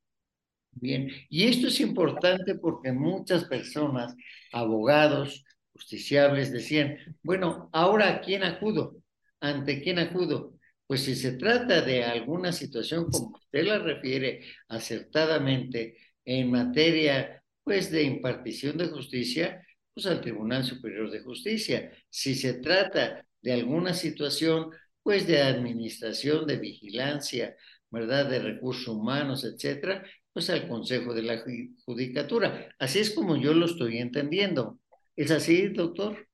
Bien, 0.78 1.10
y 1.30 1.46
esto 1.48 1.68
es 1.68 1.80
importante 1.80 2.56
porque 2.56 2.92
muchas 2.92 3.46
personas, 3.46 4.14
abogados, 4.52 5.46
justiciables, 5.74 6.52
decían, 6.52 6.98
bueno, 7.24 7.70
ahora 7.72 8.10
¿a 8.10 8.22
quién 8.22 8.44
acudo? 8.44 8.98
¿Ante 9.40 9.82
quién 9.82 10.00
acudo? 10.00 10.54
Pues 10.86 11.02
si 11.04 11.16
se 11.16 11.34
trata 11.34 11.82
de 11.82 12.04
alguna 12.04 12.52
situación 12.52 13.10
como 13.10 13.38
usted 13.38 13.66
la 13.66 13.80
refiere 13.80 14.44
acertadamente 14.68 15.98
en 16.26 16.52
materia 16.52 17.42
pues 17.64 17.90
de 17.90 18.04
impartición 18.04 18.78
de 18.78 18.88
justicia, 18.88 19.66
pues 19.94 20.06
al 20.06 20.22
Tribunal 20.22 20.64
Superior 20.66 21.10
de 21.10 21.22
Justicia. 21.22 21.92
Si 22.10 22.36
se 22.36 22.56
trata 22.56 23.26
de 23.42 23.54
alguna 23.54 23.94
situación 23.94 24.72
pues 25.02 25.26
de 25.26 25.42
administración, 25.42 26.46
de 26.46 26.58
vigilancia, 26.58 27.56
¿verdad? 27.90 28.30
De 28.30 28.40
recursos 28.40 28.88
humanos, 28.88 29.46
etcétera, 29.46 30.04
pues 30.36 30.50
al 30.50 30.68
Consejo 30.68 31.14
de 31.14 31.22
la 31.22 31.42
Judicatura. 31.86 32.76
Así 32.78 33.00
es 33.00 33.12
como 33.12 33.38
yo 33.38 33.54
lo 33.54 33.68
estoy 33.68 34.00
entendiendo. 34.00 34.82
¿Es 35.16 35.32
así, 35.32 35.70
doctor? 35.70 36.28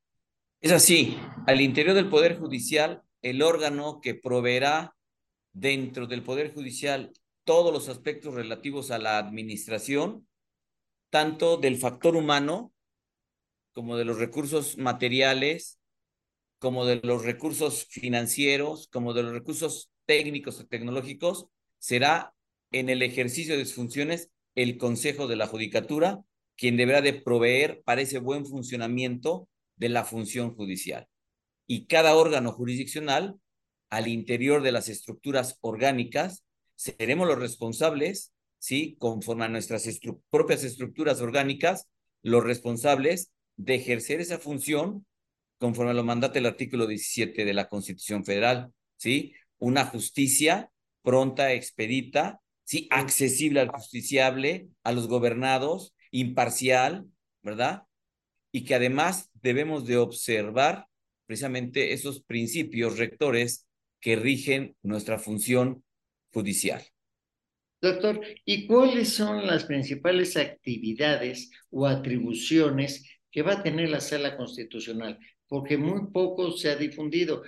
Es 0.60 0.72
así. 0.72 1.16
Al 1.46 1.62
interior 1.62 1.94
del 1.94 2.10
Poder 2.10 2.40
Judicial 2.40 3.04
el 3.22 3.44
órgano 3.44 4.02
que 4.02 4.16
proveerá 4.16 4.96
dentro 5.54 6.08
del 6.08 6.24
Poder 6.24 6.52
Judicial 6.52 7.14
todos 7.44 7.72
los 7.72 7.90
aspectos 7.90 8.34
relativos 8.34 8.90
a 8.90 8.98
la 8.98 9.20
administración, 9.20 10.28
tanto 11.12 11.58
del 11.58 11.78
factor 11.78 12.16
humano 12.16 12.74
como 13.72 13.98
de 13.98 14.06
los 14.06 14.18
recursos 14.18 14.80
materiales, 14.80 15.80
como 16.58 16.88
de 16.88 17.02
los 17.04 17.24
recursos 17.24 17.86
financieros, 17.86 18.88
como 18.92 19.14
de 19.14 19.22
los 19.22 19.32
recursos 19.32 19.92
técnicos 20.08 20.60
o 20.60 20.66
tecnológicos, 20.66 21.46
será 21.78 22.34
en 22.72 22.90
el 22.90 23.02
ejercicio 23.02 23.58
de 23.58 23.66
sus 23.66 23.76
funciones 23.76 24.30
el 24.56 24.78
Consejo 24.78 25.28
de 25.28 25.36
la 25.36 25.48
Judicatura 25.48 26.22
quien 26.58 26.78
deberá 26.78 27.02
de 27.02 27.14
proveer 27.14 27.82
para 27.84 28.02
ese 28.02 28.20
buen 28.20 28.46
funcionamiento 28.46 29.48
de 29.78 29.90
la 29.90 30.04
función 30.04 30.54
judicial 30.54 31.08
y 31.72 31.86
cada 31.86 32.18
órgano 32.18 32.52
jurisdiccional, 32.52 33.40
al 33.90 34.10
interior 34.10 34.62
de 34.62 34.74
las 34.74 34.90
estructuras 34.90 35.58
orgánicas, 35.62 36.44
seremos 36.76 37.30
los 37.30 37.40
responsables, 37.40 38.34
¿sí? 38.60 38.98
Conforme 39.00 39.46
a 39.46 39.48
nuestras 39.48 39.88
propias 40.30 40.66
estructuras 40.66 41.22
orgánicas, 41.22 41.88
los 42.24 42.44
responsables 42.44 43.32
de 43.56 43.76
ejercer 43.76 44.20
esa 44.20 44.38
función 44.38 45.06
conforme 45.60 45.92
a 45.92 45.94
lo 45.94 46.04
mandata 46.04 46.40
el 46.40 46.46
artículo 46.46 46.88
17 46.88 47.46
de 47.46 47.54
la 47.54 47.70
Constitución 47.70 48.26
Federal, 48.26 48.74
¿sí? 48.98 49.34
Una 49.58 49.86
justicia 49.86 50.72
pronta, 51.04 51.54
expedita, 51.54 52.42
¿sí? 52.64 52.88
Accesible 52.92 53.60
al 53.60 53.70
justiciable, 53.70 54.68
a 54.84 54.92
los 54.92 55.08
gobernados, 55.08 55.96
imparcial, 56.12 57.06
¿verdad? 57.42 57.84
Y 58.52 58.66
que 58.66 58.76
además 58.76 59.30
debemos 59.42 59.86
de 59.86 59.98
observar 59.98 60.88
precisamente 61.26 61.94
esos 61.94 62.22
principios 62.22 62.98
rectores 62.98 63.68
que 64.02 64.16
rigen 64.16 64.76
nuestra 64.82 65.18
función 65.18 65.84
judicial. 66.34 66.84
Doctor, 67.82 68.22
¿y 68.46 68.68
cuáles 68.68 69.14
son 69.16 69.48
las 69.48 69.64
principales 69.64 70.38
actividades 70.38 71.50
o 71.72 71.88
atribuciones 71.88 73.10
que 73.32 73.42
va 73.42 73.54
a 73.54 73.64
tener 73.64 73.90
la 73.90 74.02
sala 74.02 74.38
constitucional? 74.38 75.18
Porque 75.48 75.78
muy 75.78 76.12
poco 76.12 76.52
se 76.52 76.70
ha 76.70 76.76
difundido. 76.76 77.44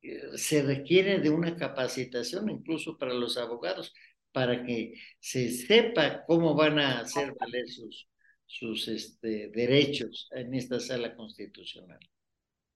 Eh, 0.00 0.20
se 0.36 0.62
requiere 0.62 1.18
de 1.18 1.28
una 1.28 1.56
capacitación 1.56 2.48
incluso 2.48 2.96
para 2.96 3.12
los 3.12 3.36
abogados, 3.36 3.92
para 4.36 4.66
que 4.66 4.92
se 5.18 5.50
sepa 5.50 6.22
cómo 6.26 6.54
van 6.54 6.78
a 6.78 7.00
hacer 7.00 7.32
valer 7.40 7.66
sus, 7.70 8.06
sus 8.44 8.86
este, 8.86 9.48
derechos 9.48 10.28
en 10.30 10.52
esta 10.52 10.78
sala 10.78 11.16
constitucional. 11.16 11.98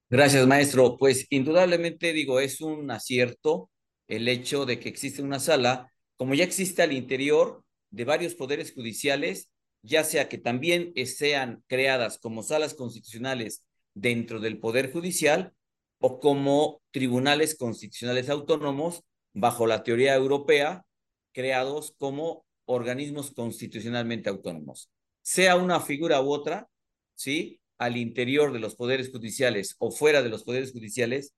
Gracias, 0.09 0.47
maestro. 0.47 0.97
Pues 0.97 1.27
indudablemente 1.29 2.13
digo, 2.13 2.39
es 2.39 2.61
un 2.61 2.89
acierto 2.89 3.69
el 4.07 4.27
hecho 4.27 4.65
de 4.65 4.79
que 4.79 4.89
existe 4.89 5.21
una 5.21 5.39
sala, 5.39 5.93
como 6.17 6.33
ya 6.33 6.45
existe 6.45 6.81
al 6.81 6.93
interior 6.93 7.63
de 7.91 8.05
varios 8.05 8.33
poderes 8.33 8.73
judiciales, 8.73 9.51
ya 9.83 10.03
sea 10.03 10.29
que 10.29 10.39
también 10.39 10.93
sean 11.05 11.63
creadas 11.67 12.17
como 12.17 12.41
salas 12.41 12.73
constitucionales 12.73 13.67
dentro 13.93 14.39
del 14.39 14.57
Poder 14.57 14.91
Judicial 14.91 15.53
o 15.99 16.19
como 16.19 16.81
tribunales 16.89 17.55
constitucionales 17.55 18.31
autónomos 18.31 19.03
bajo 19.35 19.67
la 19.67 19.83
teoría 19.83 20.15
europea, 20.15 20.87
creados 21.33 21.95
como 21.97 22.45
organismos 22.65 23.31
constitucionalmente 23.31 24.29
autónomos. 24.29 24.89
Sea 25.21 25.55
una 25.55 25.79
figura 25.79 26.21
u 26.21 26.31
otra, 26.31 26.69
¿sí? 27.15 27.59
Al 27.77 27.97
interior 27.97 28.53
de 28.53 28.59
los 28.59 28.75
poderes 28.75 29.09
judiciales 29.11 29.75
o 29.79 29.91
fuera 29.91 30.21
de 30.21 30.29
los 30.29 30.43
poderes 30.43 30.71
judiciales, 30.71 31.33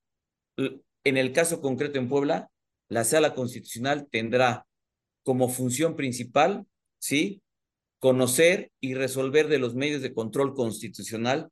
en 0.56 1.16
el 1.16 1.32
caso 1.32 1.60
concreto 1.60 1.98
en 1.98 2.08
Puebla, 2.08 2.50
la 2.88 3.04
sala 3.04 3.34
constitucional 3.34 4.06
tendrá 4.10 4.66
como 5.22 5.48
función 5.48 5.96
principal, 5.96 6.66
¿sí? 6.98 7.42
Conocer 7.98 8.70
y 8.80 8.94
resolver 8.94 9.48
de 9.48 9.58
los 9.58 9.74
medios 9.74 10.02
de 10.02 10.12
control 10.12 10.54
constitucional, 10.54 11.48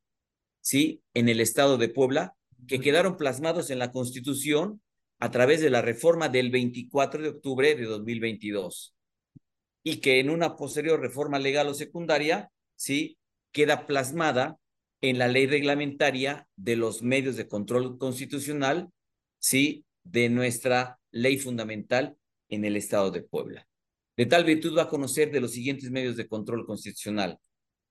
¿sí? 0.61 1.03
En 1.15 1.29
el 1.29 1.41
estado 1.41 1.79
de 1.79 1.89
Puebla, 1.89 2.37
que 2.69 2.81
quedaron 2.81 3.17
plasmados 3.17 3.71
en 3.71 3.79
la 3.79 3.91
Constitución 3.91 4.83
a 5.23 5.31
través 5.31 5.61
de 5.61 5.71
la 5.71 5.83
reforma 5.83 6.29
del 6.29 6.51
24 6.51 7.23
de 7.23 7.29
octubre 7.29 7.77
de 7.77 7.85
2022 7.85 8.93
y 9.85 10.01
que 10.01 10.19
en 10.19 10.31
una 10.31 10.57
posterior 10.57 10.99
reforma 11.01 11.39
legal 11.39 11.69
o 11.69 11.75
secundaria, 11.75 12.51
¿sí? 12.75 13.17
Queda 13.53 13.87
plasmada 13.87 14.59
en 15.01 15.19
la 15.19 15.29
ley 15.29 15.47
reglamentaria 15.47 16.49
de 16.57 16.75
los 16.75 17.05
medios 17.05 17.37
de 17.37 17.47
control 17.47 17.99
constitucional, 17.99 18.89
¿sí? 19.39 19.85
De 20.03 20.29
nuestra 20.29 20.99
ley 21.13 21.39
fundamental 21.39 22.17
en 22.49 22.65
el 22.65 22.77
Estado 22.77 23.13
de 23.13 23.23
Puebla. 23.23 23.69
De 24.17 24.27
tal 24.27 24.43
virtud 24.43 24.77
va 24.77 24.83
a 24.83 24.89
conocer 24.89 25.31
de 25.31 25.41
los 25.41 25.53
siguientes 25.53 25.93
medios 25.93 26.17
de 26.17 26.27
control 26.27 26.67
constitucional. 26.67 27.39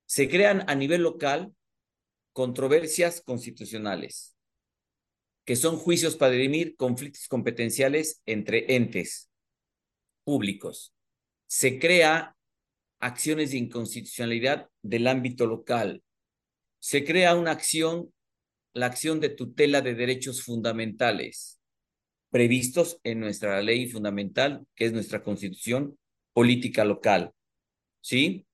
Se 0.06 0.28
crean 0.28 0.66
a 0.70 0.76
nivel 0.76 1.04
local 1.04 1.54
controversias 2.34 3.22
constitucionales, 3.22 4.36
que 5.46 5.56
son 5.56 5.78
juicios 5.78 6.16
para 6.16 6.34
dirimir 6.34 6.76
conflictos 6.76 7.28
competenciales 7.28 8.22
entre 8.26 8.76
entes 8.76 9.30
públicos. 10.24 10.94
Se 11.48 11.80
crea 11.80 12.36
acciones 13.00 13.52
de 13.52 13.58
inconstitucionalidad 13.58 14.70
del 14.82 15.08
ámbito 15.08 15.46
local. 15.48 16.04
Se 16.80 17.04
crea 17.04 17.36
una 17.36 17.52
acción, 17.52 18.14
la 18.74 18.86
acción 18.86 19.20
de 19.20 19.30
tutela 19.30 19.82
de 19.82 19.96
derechos 19.96 20.44
fundamentales 20.44 21.62
previstos 22.32 23.00
en 23.04 23.20
nuestra 23.20 23.62
ley 23.62 23.88
fundamental, 23.88 24.66
que 24.76 24.86
es 24.86 24.94
nuestra 24.94 25.22
constitución 25.22 26.00
política 26.34 26.86
local. 26.86 27.34
¿Sí? 28.00 28.48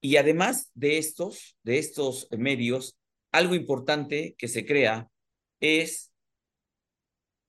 Y 0.00 0.16
además 0.16 0.70
de 0.74 0.98
estos, 0.98 1.58
de 1.62 1.78
estos 1.78 2.28
medios, 2.30 2.96
algo 3.32 3.54
importante 3.54 4.34
que 4.38 4.48
se 4.48 4.64
crea 4.64 5.08
es 5.62 6.12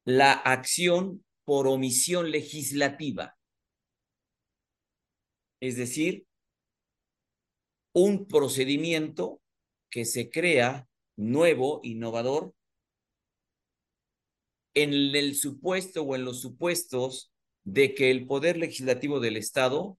la 0.06 0.32
acción 0.32 1.26
por 1.44 1.68
omisión 1.68 2.32
legislativa. 2.32 3.38
Es 5.60 5.76
decir, 5.76 6.26
un 7.94 8.28
procedimiento 8.28 9.42
que 9.90 10.06
se 10.06 10.30
crea 10.30 10.88
nuevo, 11.16 11.80
innovador, 11.84 12.54
en 14.76 14.94
el 14.94 15.36
supuesto 15.36 16.04
o 16.04 16.16
en 16.16 16.26
los 16.26 16.42
supuestos 16.42 17.32
de 17.64 17.94
que 17.94 18.12
el 18.12 18.26
poder 18.26 18.58
legislativo 18.58 19.20
del 19.20 19.38
Estado 19.38 19.98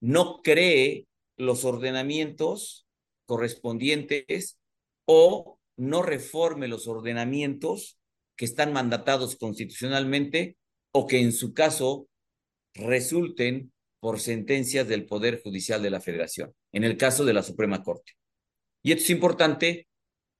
no 0.00 0.40
cree 0.42 1.06
los 1.36 1.64
ordenamientos 1.64 2.86
correspondientes 3.26 4.58
o 5.04 5.57
no 5.78 6.02
reforme 6.02 6.68
los 6.68 6.86
ordenamientos 6.88 7.98
que 8.36 8.44
están 8.44 8.72
mandatados 8.72 9.36
constitucionalmente 9.36 10.56
o 10.92 11.06
que 11.06 11.20
en 11.20 11.32
su 11.32 11.54
caso 11.54 12.08
resulten 12.74 13.72
por 14.00 14.20
sentencias 14.20 14.86
del 14.86 15.06
Poder 15.06 15.40
Judicial 15.42 15.82
de 15.82 15.90
la 15.90 16.00
Federación, 16.00 16.54
en 16.72 16.84
el 16.84 16.96
caso 16.96 17.24
de 17.24 17.32
la 17.32 17.42
Suprema 17.42 17.82
Corte. 17.82 18.12
Y 18.82 18.92
esto 18.92 19.04
es 19.04 19.10
importante 19.10 19.88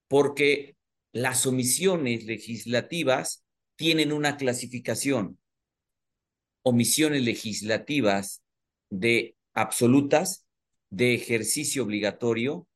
porque 0.09 0.77
las 1.13 1.47
omisiones 1.47 2.25
legislativas 2.25 3.45
tienen 3.77 4.13
una 4.13 4.37
clasificación. 4.37 5.39
Omisiones 6.65 7.23
legislativas 7.23 8.43
de 8.91 9.37
absolutas, 9.55 10.47
de 10.91 11.15
ejercicio 11.15 11.85
obligatorio, 11.85 12.67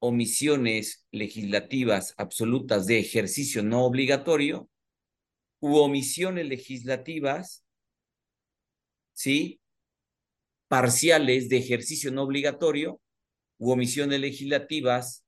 omisiones 0.00 1.06
legislativas 1.12 2.14
absolutas 2.16 2.86
de 2.86 2.98
ejercicio 2.98 3.62
no 3.62 3.84
obligatorio, 3.84 4.68
u 5.60 5.76
omisiones 5.76 6.46
legislativas, 6.46 7.64
¿sí? 9.12 9.60
Parciales 10.68 11.48
de 11.48 11.58
ejercicio 11.58 12.10
no 12.10 12.22
obligatorio, 12.22 13.00
u 13.58 13.70
omisiones 13.70 14.20
legislativas 14.20 15.24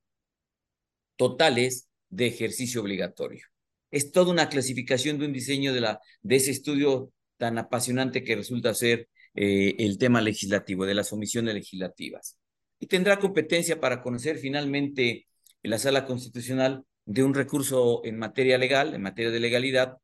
totales 1.17 1.89
de 2.09 2.27
ejercicio 2.27 2.81
obligatorio 2.81 3.47
es 3.93 4.11
toda 4.11 4.33
una 4.33 4.49
clasificación 4.49 5.19
de 5.19 5.27
un 5.27 5.33
diseño 5.33 5.73
de, 5.73 5.83
la, 5.83 6.01
de 6.23 6.37
ese 6.37 6.51
estudio 6.51 7.13
tan 7.37 7.59
apasionante 7.59 8.25
que 8.25 8.35
resulta 8.35 8.75
ser 8.75 9.09
eh, 9.35 9.77
el 9.79 9.99
tema 9.99 10.21
legislativo, 10.21 10.87
de 10.87 10.95
las 10.95 11.13
omisiones 11.13 11.55
legislativas. 11.55 12.39
Y 12.83 12.89
tendrá 12.89 13.21
competencia 13.21 13.79
para 13.79 14.03
conocer 14.03 14.39
finalmente 14.39 15.29
en 15.63 15.71
la 15.71 15.79
sala 15.79 16.05
constitucional 16.05 16.85
de 17.05 17.23
un 17.23 17.33
recurso 17.33 18.05
en 18.05 18.19
materia 18.19 18.59
legal, 18.59 18.93
en 18.93 19.03
materia 19.03 19.31
de 19.31 19.39
legalidad, 19.39 19.99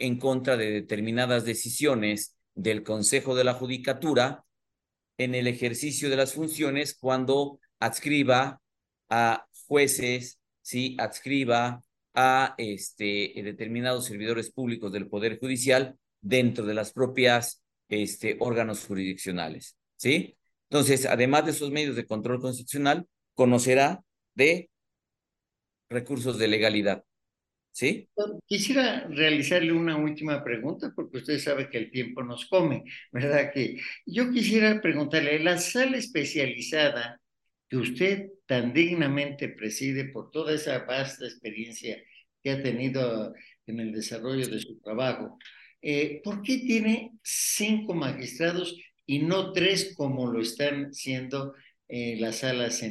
en 0.00 0.18
contra 0.18 0.56
de 0.56 0.72
determinadas 0.72 1.44
decisiones 1.44 2.36
del 2.56 2.82
Consejo 2.82 3.36
de 3.36 3.44
la 3.44 3.54
Judicatura 3.54 4.44
en 5.16 5.36
el 5.36 5.46
ejercicio 5.46 6.10
de 6.10 6.16
las 6.16 6.34
funciones 6.34 6.98
cuando 6.98 7.60
adscriba 7.78 8.60
a 9.08 9.46
jueces, 9.68 10.40
¿sí? 10.60 10.96
adscriba 10.98 11.84
a 12.14 12.56
este, 12.58 13.32
determinados 13.44 14.06
servidores 14.06 14.50
públicos 14.50 14.90
del 14.90 15.06
Poder 15.06 15.38
Judicial 15.38 15.96
dentro 16.20 16.66
de 16.66 16.74
las 16.74 16.92
propias 16.92 17.62
este, 17.88 18.38
órganos 18.40 18.84
jurisdiccionales. 18.84 19.76
¿sí? 19.94 20.36
Entonces, 20.70 21.06
además 21.06 21.44
de 21.44 21.52
esos 21.52 21.70
medios 21.70 21.96
de 21.96 22.06
control 22.06 22.40
constitucional, 22.40 23.06
conocerá 23.34 24.02
de 24.34 24.70
recursos 25.88 26.38
de 26.38 26.48
legalidad. 26.48 27.04
¿Sí? 27.72 28.08
Quisiera 28.46 29.08
realizarle 29.08 29.72
una 29.72 29.96
última 29.96 30.44
pregunta 30.44 30.92
porque 30.94 31.18
usted 31.18 31.40
sabe 31.40 31.68
que 31.68 31.78
el 31.78 31.90
tiempo 31.90 32.22
nos 32.22 32.46
come, 32.46 32.84
¿verdad? 33.10 33.52
Que 33.52 33.80
yo 34.06 34.30
quisiera 34.30 34.80
preguntarle, 34.80 35.40
la 35.40 35.58
sala 35.58 35.96
especializada 35.96 37.20
que 37.68 37.76
usted 37.76 38.28
tan 38.46 38.72
dignamente 38.72 39.48
preside 39.48 40.04
por 40.04 40.30
toda 40.30 40.54
esa 40.54 40.84
vasta 40.84 41.24
experiencia 41.24 42.00
que 42.44 42.52
ha 42.52 42.62
tenido 42.62 43.34
en 43.66 43.80
el 43.80 43.92
desarrollo 43.92 44.46
de 44.46 44.60
su 44.60 44.78
trabajo. 44.78 45.36
Eh, 45.82 46.20
¿Por 46.22 46.42
qué 46.42 46.58
tiene 46.58 47.12
cinco 47.24 47.92
magistrados 47.92 48.78
y 49.06 49.20
no 49.20 49.52
tres 49.52 49.94
como 49.96 50.30
lo 50.30 50.40
están 50.40 50.92
siendo 50.92 51.54
las 51.88 52.38
salas 52.38 52.82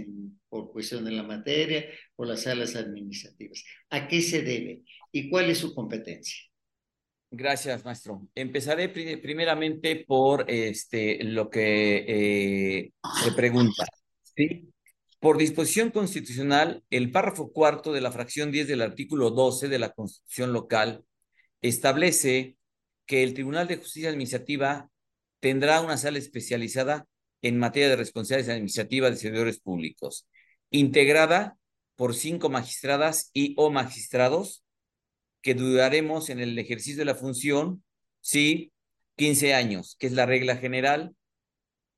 por 0.48 0.72
cuestión 0.72 1.04
de 1.04 1.12
la 1.12 1.24
materia 1.24 1.86
o 2.16 2.26
las 2.26 2.44
salas 2.44 2.76
administrativas? 2.76 3.64
¿A 3.90 4.08
qué 4.08 4.22
se 4.22 4.42
debe 4.42 4.84
y 5.12 5.30
cuál 5.30 5.50
es 5.50 5.58
su 5.58 5.74
competencia? 5.74 6.38
Gracias, 7.36 7.84
maestro. 7.84 8.28
Empezaré 8.36 8.90
primeramente 8.90 10.06
por 10.08 10.46
este, 10.48 11.24
lo 11.24 11.50
que 11.50 12.06
eh, 12.08 12.92
se 13.24 13.32
pregunta. 13.32 13.86
¿sí? 14.36 14.70
Por 15.20 15.40
disposición 15.40 15.90
constitucional, 15.90 16.84
el 16.92 17.10
párrafo 17.10 17.52
cuarto 17.52 17.92
de 17.92 18.02
la 18.02 18.12
fracción 18.12 18.52
10 18.52 18.68
del 18.68 18.84
artículo 18.84 19.32
12 19.32 19.68
de 19.68 19.80
la 19.80 19.94
Constitución 19.94 20.54
local 20.54 21.06
establece 21.62 22.58
que 23.08 23.24
el 23.24 23.34
Tribunal 23.34 23.68
de 23.68 23.78
Justicia 23.78 24.10
Administrativa 24.10 24.92
tendrá 25.44 25.82
una 25.82 25.98
sala 25.98 26.20
especializada 26.20 27.06
en 27.42 27.60
materia 27.60 27.90
de 27.90 27.98
responsabilidades 27.98 28.50
administrativas 28.50 29.12
de 29.12 29.18
servidores 29.18 29.60
públicos, 29.60 30.26
integrada 30.70 31.58
por 31.98 32.16
cinco 32.16 32.50
magistradas 32.50 33.30
y 33.34 33.54
o 33.58 33.70
magistrados 33.70 34.64
que 35.42 35.54
duraremos 35.54 36.30
en 36.30 36.40
el 36.40 36.58
ejercicio 36.58 37.00
de 37.00 37.04
la 37.12 37.16
función, 37.16 37.84
sí, 38.22 38.72
15 39.18 39.54
años, 39.54 39.98
que 40.00 40.08
es 40.08 40.14
la 40.14 40.26
regla 40.26 40.56
general, 40.56 41.14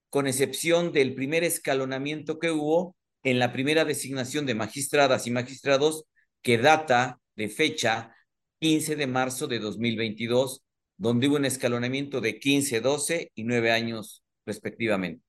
con 0.09 0.25
excepción 0.25 0.91
del 0.91 1.13
primer 1.13 1.43
escalonamiento 1.43 2.39
que 2.39 2.49
hubo 2.49 2.95
en 3.21 3.37
la 3.37 3.53
primera 3.53 3.85
designación 3.85 4.47
de 4.47 4.55
magistradas 4.55 5.27
y 5.27 5.29
magistrados 5.29 6.05
que 6.41 6.57
data 6.57 7.19
de 7.35 7.49
fecha 7.49 8.15
15 8.59 8.95
de 8.95 9.05
marzo 9.05 9.45
de 9.45 9.59
2022, 9.59 10.64
donde 10.97 11.27
hubo 11.27 11.35
un 11.35 11.45
escalonamiento 11.45 12.21
de 12.21 12.39
15, 12.39 12.81
12 12.81 13.31
y 13.35 13.43
9 13.43 13.71
años 13.71 14.23
respectivamente. 14.45 15.23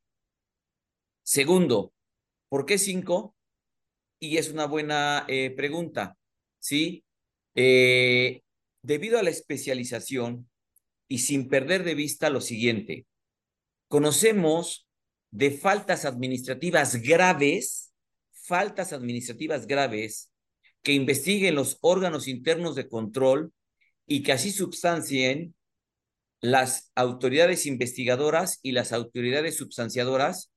Segundo, 1.22 1.92
¿por 2.48 2.66
qué 2.66 2.78
5? 2.78 3.34
Y 4.20 4.36
es 4.36 4.50
una 4.50 4.66
buena 4.66 5.24
eh, 5.28 5.50
pregunta, 5.50 6.16
¿sí? 6.58 7.04
Eh, 7.54 8.42
debido 8.82 9.18
a 9.18 9.22
la 9.22 9.30
especialización 9.30 10.48
y 11.08 11.18
sin 11.18 11.48
perder 11.48 11.82
de 11.84 11.94
vista 11.94 12.30
lo 12.30 12.40
siguiente, 12.40 13.06
conocemos 13.88 14.86
de 15.32 15.50
faltas 15.50 16.04
administrativas 16.04 16.96
graves, 17.02 17.92
faltas 18.30 18.92
administrativas 18.92 19.66
graves 19.66 20.32
que 20.82 20.92
investiguen 20.92 21.56
los 21.56 21.78
órganos 21.80 22.28
internos 22.28 22.76
de 22.76 22.88
control 22.88 23.52
y 24.06 24.22
que 24.22 24.32
así 24.32 24.52
substancien 24.52 25.55
las 26.50 26.92
autoridades 26.94 27.66
investigadoras 27.66 28.60
y 28.62 28.72
las 28.72 28.92
autoridades 28.92 29.56
substanciadoras 29.56 30.52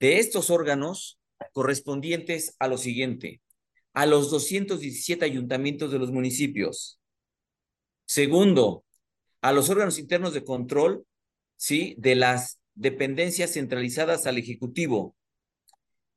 de 0.00 0.18
estos 0.18 0.50
órganos 0.50 1.18
correspondientes 1.52 2.54
a 2.58 2.68
lo 2.68 2.78
siguiente, 2.78 3.40
a 3.94 4.06
los 4.06 4.30
217 4.30 5.24
ayuntamientos 5.24 5.90
de 5.90 5.98
los 5.98 6.12
municipios. 6.12 7.00
Segundo, 8.06 8.84
a 9.40 9.52
los 9.52 9.70
órganos 9.70 9.98
internos 9.98 10.34
de 10.34 10.44
control, 10.44 11.06
¿sí? 11.56 11.94
De 11.98 12.14
las 12.14 12.60
dependencias 12.74 13.54
centralizadas 13.54 14.26
al 14.26 14.38
Ejecutivo, 14.38 15.16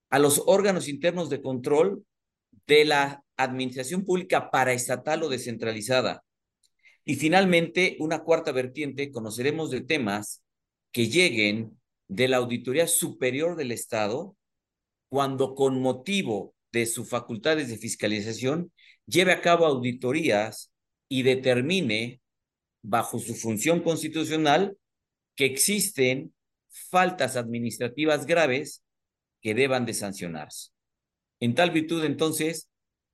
a 0.09 0.19
los 0.19 0.43
órganos 0.45 0.87
internos 0.87 1.29
de 1.29 1.41
control 1.41 2.05
de 2.67 2.85
la 2.85 3.23
administración 3.37 4.03
pública 4.03 4.51
paraestatal 4.51 5.23
o 5.23 5.29
descentralizada. 5.29 6.23
Y 7.03 7.15
finalmente, 7.15 7.97
una 7.99 8.23
cuarta 8.23 8.51
vertiente, 8.51 9.11
conoceremos 9.11 9.71
de 9.71 9.81
temas 9.81 10.43
que 10.91 11.07
lleguen 11.07 11.79
de 12.07 12.27
la 12.27 12.37
Auditoría 12.37 12.87
Superior 12.87 13.55
del 13.55 13.71
Estado 13.71 14.35
cuando 15.09 15.55
con 15.55 15.81
motivo 15.81 16.53
de 16.71 16.85
sus 16.85 17.09
facultades 17.09 17.69
de 17.69 17.77
fiscalización 17.77 18.71
lleve 19.05 19.31
a 19.31 19.41
cabo 19.41 19.65
auditorías 19.65 20.71
y 21.09 21.23
determine 21.23 22.21
bajo 22.81 23.19
su 23.19 23.35
función 23.35 23.81
constitucional 23.81 24.77
que 25.35 25.45
existen 25.45 26.33
faltas 26.69 27.35
administrativas 27.35 28.25
graves 28.25 28.83
que 29.41 29.53
deban 29.53 29.85
de 29.85 29.93
sancionarse. 29.93 30.69
En 31.39 31.55
tal 31.55 31.71
virtud, 31.71 32.05
entonces, 32.05 32.69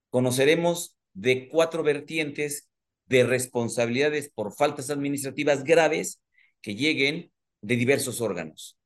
conoceremos 0.09 0.95
de 1.13 1.49
cuatro 1.49 1.83
vertientes 1.83 2.66
de 3.07 3.23
responsabilidades 3.23 4.29
por 4.33 4.53
faltas 4.53 4.89
administrativas 4.89 5.63
graves 5.63 6.21
que 6.61 6.75
lleguen 6.75 7.31
de 7.61 7.75
diversos 7.75 8.21
órganos. 8.21 8.77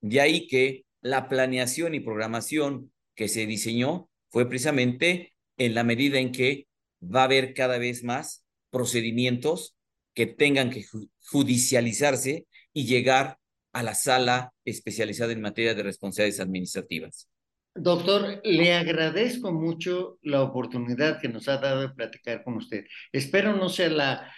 De 0.00 0.20
ahí 0.20 0.46
que 0.46 0.84
la 1.00 1.28
planeación 1.28 1.94
y 1.94 2.00
programación 2.00 2.92
que 3.14 3.28
se 3.28 3.46
diseñó 3.46 4.08
fue 4.30 4.48
precisamente 4.48 5.34
en 5.56 5.74
la 5.74 5.84
medida 5.84 6.18
en 6.18 6.32
que 6.32 6.66
va 7.02 7.22
a 7.22 7.24
haber 7.24 7.54
cada 7.54 7.78
vez 7.78 8.02
más 8.02 8.44
procedimientos 8.70 9.76
que 10.14 10.26
tengan 10.26 10.70
que 10.70 10.84
judicializarse 11.30 12.46
y 12.72 12.86
llegar 12.86 13.38
a 13.72 13.82
la 13.82 13.94
sala 13.94 14.54
especializada 14.64 15.32
en 15.32 15.42
materia 15.42 15.74
de 15.74 15.82
responsabilidades 15.82 16.40
administrativas. 16.40 17.28
Doctor, 17.78 18.40
le 18.44 18.74
agradezco 18.74 19.52
mucho 19.52 20.18
la 20.22 20.42
oportunidad 20.42 21.20
que 21.20 21.28
nos 21.28 21.48
ha 21.48 21.58
dado 21.58 21.82
de 21.82 21.90
platicar 21.90 22.42
con 22.42 22.56
usted. 22.56 22.86
Espero 23.12 23.54
no 23.54 23.68
sea 23.68 23.88
la 23.88 24.32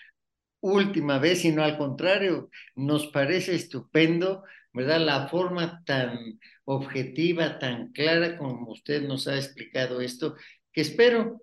última 0.60 1.18
vez, 1.18 1.42
sino 1.42 1.62
al 1.62 1.78
contrario, 1.78 2.50
nos 2.74 3.06
parece 3.08 3.54
estupendo, 3.54 4.42
¿verdad? 4.72 5.00
La 5.00 5.28
forma 5.28 5.82
tan 5.84 6.40
objetiva, 6.64 7.58
tan 7.58 7.92
clara 7.92 8.36
como 8.36 8.70
usted 8.72 9.02
nos 9.06 9.28
ha 9.28 9.36
explicado 9.36 10.00
esto, 10.00 10.34
que 10.72 10.80
espero 10.80 11.40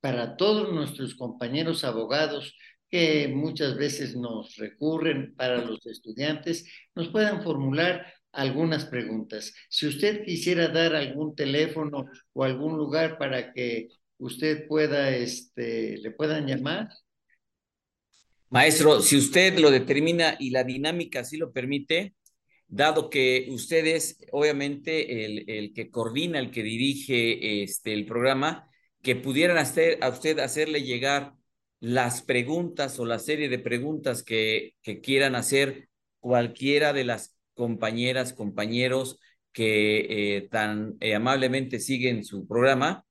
para 0.00 0.36
todos 0.36 0.72
nuestros 0.72 1.14
compañeros 1.14 1.84
abogados 1.84 2.56
que 2.90 3.28
muchas 3.28 3.76
veces 3.76 4.16
nos 4.16 4.56
recurren 4.56 5.34
para 5.34 5.58
los 5.58 5.84
estudiantes, 5.86 6.70
nos 6.94 7.08
puedan 7.08 7.42
formular 7.42 8.06
algunas 8.32 8.84
preguntas. 8.84 9.54
Si 9.68 9.86
usted 9.86 10.24
quisiera 10.24 10.68
dar 10.68 10.94
algún 10.94 11.34
teléfono 11.34 12.06
o 12.32 12.44
algún 12.44 12.76
lugar 12.76 13.18
para 13.18 13.52
que 13.52 13.88
usted 14.18 14.66
pueda, 14.66 15.10
este, 15.10 15.98
le 15.98 16.10
puedan 16.10 16.46
llamar. 16.46 16.88
Maestro, 18.50 19.00
si 19.00 19.16
usted 19.16 19.58
lo 19.58 19.70
determina 19.70 20.36
y 20.38 20.50
la 20.50 20.64
dinámica 20.64 21.20
así 21.20 21.36
lo 21.36 21.52
permite, 21.52 22.14
dado 22.66 23.10
que 23.10 23.46
usted 23.50 23.86
es 23.86 24.18
obviamente 24.32 25.24
el, 25.24 25.48
el 25.48 25.72
que 25.72 25.90
coordina, 25.90 26.38
el 26.38 26.50
que 26.50 26.62
dirige 26.62 27.62
este, 27.62 27.92
el 27.92 28.06
programa, 28.06 28.68
que 29.02 29.16
pudieran 29.16 29.58
hacer, 29.58 29.98
a 30.02 30.08
usted 30.08 30.38
hacerle 30.38 30.82
llegar 30.82 31.34
las 31.80 32.22
preguntas 32.22 32.98
o 32.98 33.06
la 33.06 33.18
serie 33.18 33.48
de 33.48 33.58
preguntas 33.58 34.22
que, 34.22 34.74
que 34.82 35.00
quieran 35.00 35.34
hacer 35.34 35.88
cualquiera 36.20 36.92
de 36.92 37.04
las 37.04 37.37
compañeras, 37.58 38.32
compañeros 38.32 39.18
que 39.52 40.36
eh, 40.36 40.48
tan 40.48 40.96
eh, 41.00 41.16
amablemente 41.16 41.80
siguen 41.80 42.24
su 42.24 42.46
programa 42.46 43.04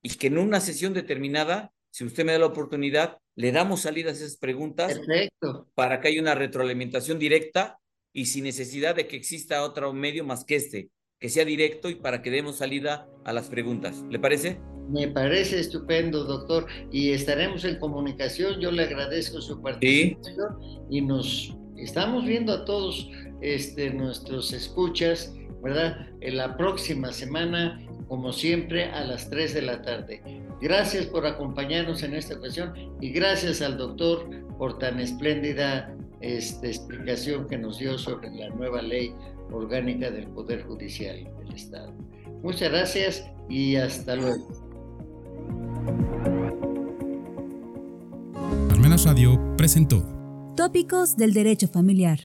y 0.00 0.10
que 0.10 0.28
en 0.28 0.38
una 0.38 0.60
sesión 0.60 0.94
determinada, 0.94 1.72
si 1.90 2.04
usted 2.04 2.24
me 2.24 2.32
da 2.32 2.38
la 2.38 2.46
oportunidad, 2.46 3.18
le 3.34 3.50
damos 3.50 3.80
salida 3.80 4.10
a 4.10 4.12
esas 4.12 4.36
preguntas 4.36 4.94
Perfecto. 4.94 5.68
para 5.74 6.00
que 6.00 6.08
haya 6.08 6.20
una 6.20 6.36
retroalimentación 6.36 7.18
directa 7.18 7.80
y 8.12 8.26
sin 8.26 8.44
necesidad 8.44 8.94
de 8.94 9.08
que 9.08 9.16
exista 9.16 9.64
otro 9.64 9.92
medio 9.92 10.24
más 10.24 10.44
que 10.44 10.54
este, 10.54 10.90
que 11.18 11.28
sea 11.28 11.44
directo 11.44 11.90
y 11.90 11.96
para 11.96 12.22
que 12.22 12.30
demos 12.30 12.58
salida 12.58 13.08
a 13.24 13.32
las 13.32 13.48
preguntas. 13.48 14.04
¿Le 14.08 14.20
parece? 14.20 14.60
Me 14.88 15.08
parece 15.08 15.58
estupendo, 15.58 16.24
doctor, 16.24 16.66
y 16.92 17.10
estaremos 17.10 17.64
en 17.64 17.80
comunicación. 17.80 18.60
Yo 18.60 18.70
le 18.70 18.84
agradezco 18.84 19.40
su 19.40 19.60
participación 19.60 20.56
y 20.88 21.00
nos 21.00 21.56
estamos 21.76 22.24
viendo 22.24 22.52
a 22.52 22.64
todos 22.64 23.08
este, 23.40 23.90
nuestros 23.90 24.52
escuchas, 24.52 25.34
¿verdad? 25.62 26.08
En 26.20 26.36
la 26.36 26.56
próxima 26.56 27.12
semana, 27.12 27.80
como 28.08 28.32
siempre, 28.32 28.86
a 28.86 29.04
las 29.04 29.30
3 29.30 29.54
de 29.54 29.62
la 29.62 29.82
tarde. 29.82 30.22
Gracias 30.60 31.06
por 31.06 31.26
acompañarnos 31.26 32.02
en 32.02 32.14
esta 32.14 32.36
ocasión 32.36 32.74
y 33.00 33.10
gracias 33.10 33.62
al 33.62 33.78
doctor 33.78 34.28
por 34.58 34.78
tan 34.78 35.00
espléndida 35.00 35.94
este, 36.20 36.68
explicación 36.68 37.46
que 37.46 37.56
nos 37.56 37.78
dio 37.78 37.96
sobre 37.98 38.30
la 38.30 38.50
nueva 38.50 38.82
ley 38.82 39.12
orgánica 39.52 40.10
del 40.10 40.26
Poder 40.28 40.62
Judicial 40.64 41.24
del 41.38 41.54
Estado. 41.54 41.92
Muchas 42.42 42.70
gracias 42.70 43.24
y 43.48 43.76
hasta 43.76 44.16
luego. 44.16 44.46
Armenas 48.70 49.04
Radio 49.04 49.38
presentó 49.56 50.04
Tópicos 50.56 51.16
del 51.16 51.32
Derecho 51.32 51.68
Familiar 51.68 52.18